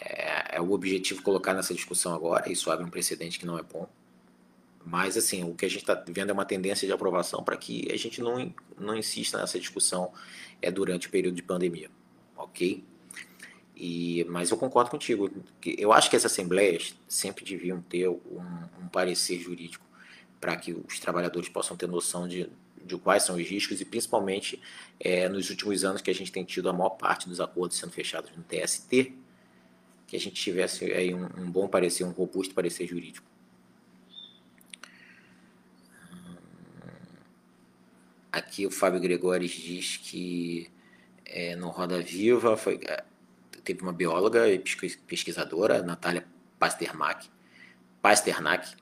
[0.01, 3.63] é, é, o objetivo colocar nessa discussão agora, isso abre um precedente que não é
[3.63, 3.89] bom.
[4.85, 7.89] Mas, assim, o que a gente está vendo é uma tendência de aprovação para que
[7.93, 10.13] a gente não, não insista nessa discussão
[10.61, 11.89] é, durante o período de pandemia,
[12.37, 12.85] ok?
[13.77, 15.31] E, mas eu concordo contigo.
[15.61, 18.19] Que eu acho que as assembleias sempre deviam ter um,
[18.81, 19.85] um parecer jurídico
[20.41, 22.51] para que os trabalhadores possam ter noção de,
[22.85, 24.61] de quais são os riscos e principalmente
[24.99, 27.93] é, nos últimos anos que a gente tem tido a maior parte dos acordos sendo
[27.93, 29.15] fechados no TST,
[30.13, 33.27] que a gente tivesse aí um, um bom parecer, um robusto parecer jurídico.
[38.31, 40.71] Aqui o Fábio Gregores diz que
[41.25, 43.03] é, no Roda Viva foi, é,
[43.65, 46.27] teve uma bióloga e pesquisadora, Natália
[46.59, 47.31] Pasternak,
[48.03, 48.77] Pasternak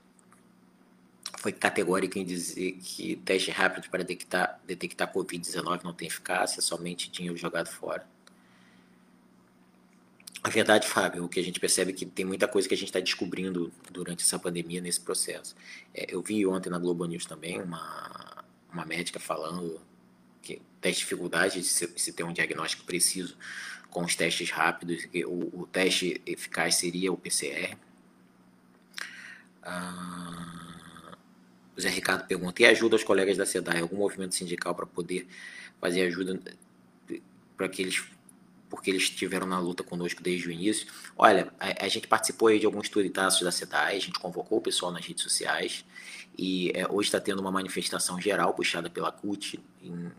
[1.39, 7.09] foi categórica em dizer que teste rápido para detectar, detectar Covid-19 não tem eficácia, somente
[7.09, 8.05] dinheiro jogado fora.
[10.43, 12.77] A verdade, Fábio, o que a gente percebe é que tem muita coisa que a
[12.77, 15.55] gente está descobrindo durante essa pandemia nesse processo.
[15.95, 19.79] É, eu vi ontem na Globo News também uma, uma médica falando
[20.41, 23.37] que tem dificuldade de se, se ter um diagnóstico preciso
[23.91, 27.77] com os testes rápidos, que o, o teste eficaz seria o PCR.
[29.63, 31.19] Ah,
[31.77, 33.81] o Zé Ricardo pergunta: e ajuda os colegas da SEDAI?
[33.81, 35.27] Algum movimento sindical para poder
[35.79, 36.41] fazer ajuda
[37.59, 38.03] para que eles
[38.71, 40.87] porque eles estiveram na luta conosco desde o início.
[41.17, 44.91] Olha, a, a gente participou de alguns turitaços da SEDAI, a gente convocou o pessoal
[44.93, 45.85] nas redes sociais
[46.39, 50.11] e é, hoje está tendo uma manifestação geral puxada pela CUT em,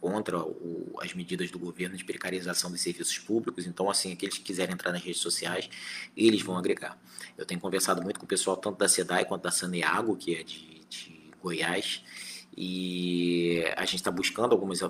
[0.00, 3.66] contra o, as medidas do governo de precarização dos serviços públicos.
[3.66, 5.70] Então, assim, aqueles que quiserem entrar nas redes sociais,
[6.16, 6.98] eles vão agregar.
[7.38, 10.42] Eu tenho conversado muito com o pessoal tanto da SEDAI quanto da Saneago, que é
[10.42, 12.02] de de Goiás,
[12.56, 14.80] e a gente está buscando algumas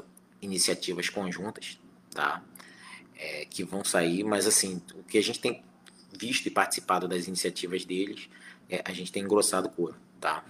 [0.40, 1.78] iniciativas conjuntas,
[2.10, 2.42] tá?
[3.16, 5.62] É, que vão sair, mas assim, o que a gente tem
[6.18, 8.28] visto e participado das iniciativas deles,
[8.68, 10.44] é, a gente tem engrossado couro, tá?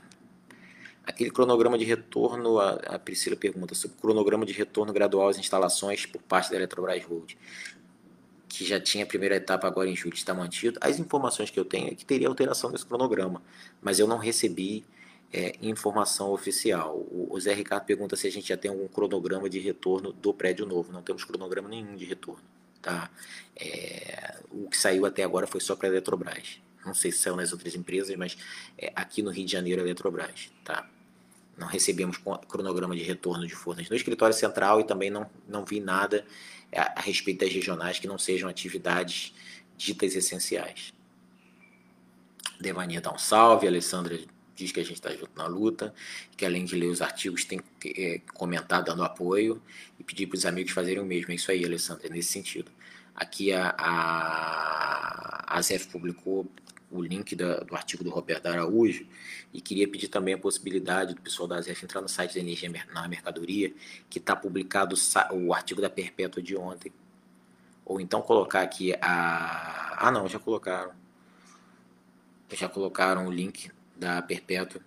[1.05, 5.39] Aquele cronograma de retorno, a, a Priscila pergunta sobre o cronograma de retorno gradual às
[5.39, 7.37] instalações por parte da Eletrobras Road,
[8.49, 10.79] que já tinha a primeira etapa agora em julho, está mantido.
[10.81, 13.43] As informações que eu tenho é que teria alteração desse cronograma,
[13.83, 14.85] mas eu não recebi
[15.35, 16.95] é, informação oficial.
[16.95, 20.33] O, o Zé Ricardo pergunta se a gente já tem algum cronograma de retorno do
[20.33, 20.93] prédio novo.
[20.93, 22.45] Não temos cronograma nenhum de retorno.
[22.81, 23.11] Tá?
[23.57, 26.61] É, o que saiu até agora foi só para a Eletrobras.
[26.87, 28.39] Não sei se saiu nas outras empresas, mas
[28.79, 30.53] é, aqui no Rio de Janeiro é Eletrobras.
[30.65, 30.89] Tá?
[31.57, 32.19] não recebemos
[32.49, 36.25] cronograma de retorno de Furnas no escritório central e também não, não vi nada
[36.75, 39.33] a, a respeito das regionais que não sejam atividades
[39.77, 40.93] ditas essenciais.
[42.61, 44.19] Devania dá um salve, Alessandra
[44.55, 45.95] diz que a gente está junto na luta,
[46.37, 49.61] que além de ler os artigos tem que é, comentar dando apoio
[49.99, 51.33] e pedir para os amigos fazerem o mesmo.
[51.33, 52.71] É isso aí, Alessandra, é nesse sentido.
[53.15, 56.47] Aqui a, a, a publicou
[56.91, 59.07] o link da, do artigo do Roberto Araújo
[59.53, 62.71] e queria pedir também a possibilidade do pessoal da ZEF entrar no site da Energia
[62.93, 63.75] na Mercadoria,
[64.09, 64.95] que está publicado
[65.33, 66.93] o artigo da Perpétua de ontem.
[67.85, 69.97] Ou então colocar aqui a.
[69.99, 70.93] Ah, não, já colocaram.
[72.53, 74.81] Já colocaram o link da Perpétua,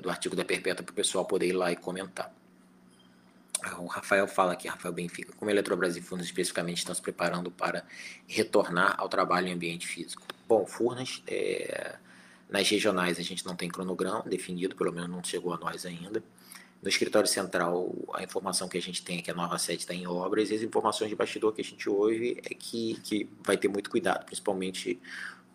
[0.00, 2.32] do artigo da Perpétua, para o pessoal poder ir lá e comentar.
[3.62, 7.00] Ah, o Rafael fala aqui, Rafael Benfica, como a Eletrobras e Furnas especificamente estão se
[7.00, 7.84] preparando para
[8.26, 10.22] retornar ao trabalho em ambiente físico.
[10.46, 11.96] Bom, Furnas, é,
[12.50, 16.22] nas regionais a gente não tem cronograma definido, pelo menos não chegou a nós ainda.
[16.82, 19.94] No escritório central, a informação que a gente tem é que a nova sede está
[19.94, 23.56] em obras e as informações de bastidor que a gente ouve é que, que vai
[23.56, 25.00] ter muito cuidado, principalmente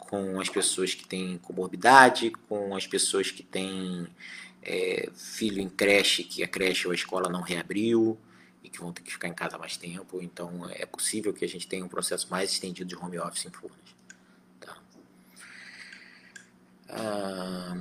[0.09, 4.07] com as pessoas que têm comorbidade, com as pessoas que têm
[4.63, 8.17] é, filho em creche, que a creche ou a escola não reabriu
[8.63, 10.19] e que vão ter que ficar em casa mais tempo.
[10.19, 13.51] Então é possível que a gente tenha um processo mais estendido de home office em
[13.51, 13.77] Furnas.
[14.59, 14.77] Tá.
[16.89, 17.77] Ah,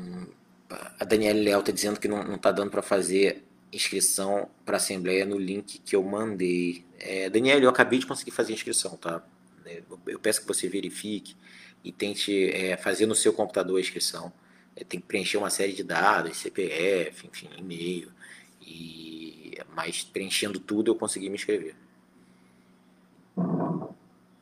[1.01, 5.39] a Daniela Leal está dizendo que não está dando para fazer inscrição para Assembleia no
[5.39, 6.85] link que eu mandei.
[6.99, 9.25] É, Daniela, eu acabei de conseguir fazer a inscrição, tá?
[10.07, 11.35] Eu peço que você verifique
[11.85, 14.33] e tente é, fazer no seu computador a inscrição.
[14.77, 18.13] É, tem que preencher uma série de dados, CPF, enfim, e-mail.
[18.63, 21.75] E, mas preenchendo tudo eu consegui me inscrever.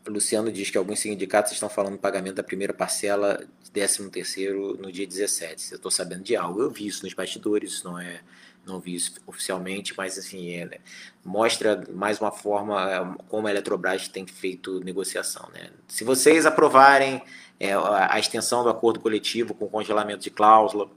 [0.06, 4.08] O Luciano diz que alguns sindicatos estão falando do pagamento da primeira parcela de 13
[4.08, 5.72] terceiro no dia 17.
[5.72, 6.60] Eu estou sabendo de algo.
[6.60, 8.20] Eu vi isso nos bastidores, isso não é
[8.66, 10.78] não vi isso oficialmente, mas assim, é, né,
[11.24, 15.48] mostra mais uma forma é, como a Eletrobras tem feito negociação.
[15.54, 15.70] Né?
[15.86, 17.22] Se vocês aprovarem
[17.58, 20.90] é, a extensão do acordo coletivo com congelamento de cláusula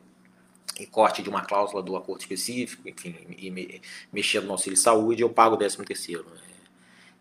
[0.79, 5.21] e corte de uma cláusula do acordo específico, enfim, e me, mexendo no auxílio saúde,
[5.21, 6.25] eu pago o 13 terceiro.
[6.25, 6.39] Né?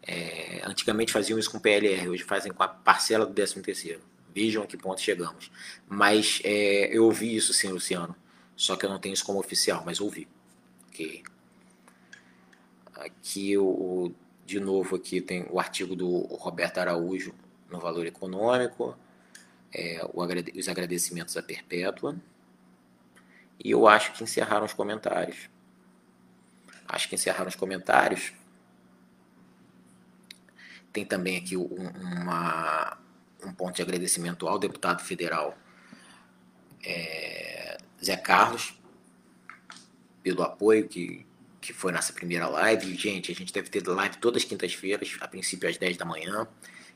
[0.03, 4.01] É, antigamente faziam isso com PLR, hoje fazem com a parcela do 13 terceiro.
[4.35, 5.51] Vejam a que ponto chegamos.
[5.89, 8.15] Mas é, eu ouvi isso sim, Luciano.
[8.55, 10.29] Só que eu não tenho isso como oficial, mas ouvi
[12.95, 14.13] Aqui, o,
[14.45, 17.35] de novo, aqui tem o artigo do Roberto Araújo
[17.71, 18.97] no Valor Econômico,
[19.73, 20.23] é, o,
[20.59, 22.17] os agradecimentos à Perpétua,
[23.63, 25.49] e eu acho que encerraram os comentários.
[26.87, 28.33] Acho que encerraram os comentários.
[30.93, 32.99] Tem também aqui um, uma,
[33.45, 35.57] um ponto de agradecimento ao deputado federal
[36.85, 38.78] é, Zé Carlos,
[40.29, 41.25] pelo apoio que,
[41.59, 42.95] que foi nessa primeira live.
[42.95, 46.47] Gente, a gente deve ter live todas as quintas-feiras, a princípio às 10 da manhã.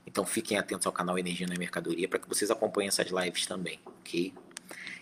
[0.07, 3.80] Então fiquem atentos ao canal Energia na Mercadoria para que vocês acompanhem essas lives também,
[3.87, 4.35] ok?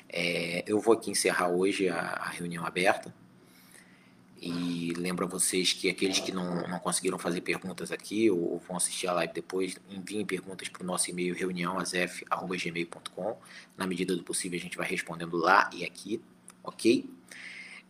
[0.09, 3.13] É, eu vou aqui encerrar hoje a, a, reunião aberta.
[4.41, 8.61] E lembro a vocês que aqueles que não, não conseguiram fazer perguntas aqui ou, ou
[8.61, 13.37] vão assistir a live depois, enviem perguntas para o nosso e-mail reuniãoazef.gmail.com.
[13.77, 16.23] Na medida do possível a gente vai respondendo lá e aqui,
[16.63, 17.11] ok?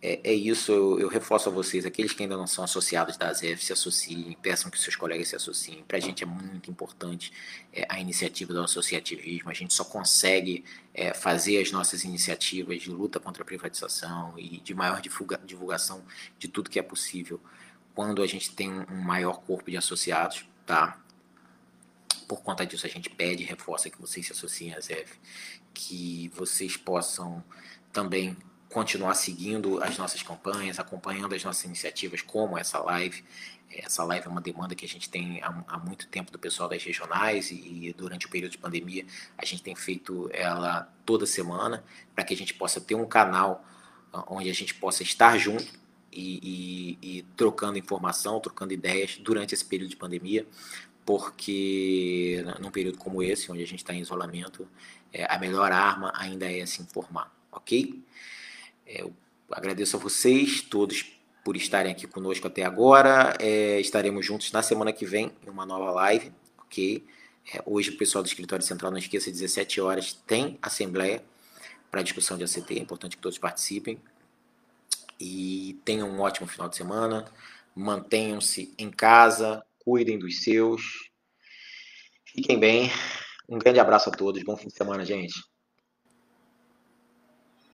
[0.02, 3.28] É, é isso, eu, eu, reforço a vocês, aqueles que ainda não são associados da
[3.28, 5.84] ASEF, se associem, peçam que seus colegas se associem.
[5.86, 7.32] Para a gente é muito importante
[7.70, 12.90] é, a iniciativa do associativismo, a gente só consegue é, fazer as nossas iniciativas de
[12.90, 16.02] luta contra a privatização e de maior divulga, divulgação
[16.38, 17.38] de tudo que é possível
[17.94, 20.98] quando a gente tem um maior corpo de associados, tá?
[22.26, 25.18] Por conta disso, a gente pede e reforça que vocês se associem à ZEF,
[25.74, 27.44] que vocês possam
[27.92, 28.36] também
[28.70, 33.24] continuar seguindo as nossas campanhas, acompanhando as nossas iniciativas, como essa live.
[33.70, 36.68] Essa live é uma demanda que a gente tem há, há muito tempo do pessoal
[36.68, 39.04] das regionais e, e, durante o período de pandemia
[39.38, 43.64] a gente tem feito ela toda semana para que a gente possa ter um canal
[44.12, 45.78] ah, onde a gente possa estar junto
[46.12, 50.44] e, e, e trocando informação, trocando ideias durante esse período de pandemia,
[51.06, 54.68] porque num período como esse, onde a gente está em isolamento,
[55.12, 58.02] é, a melhor arma ainda é se informar, ok?
[58.92, 59.14] Eu
[59.52, 61.04] agradeço a vocês todos
[61.44, 63.36] por estarem aqui conosco até agora.
[63.38, 67.06] É, estaremos juntos na semana que vem em uma nova live, ok?
[67.54, 71.22] É, hoje o pessoal do Escritório Central, não esqueça, 17 horas tem assembleia
[71.88, 74.00] para discussão de ACT, é importante que todos participem.
[75.20, 77.30] E tenham um ótimo final de semana,
[77.74, 81.10] mantenham-se em casa, cuidem dos seus,
[82.24, 82.90] fiquem bem.
[83.48, 85.49] Um grande abraço a todos, bom fim de semana, gente.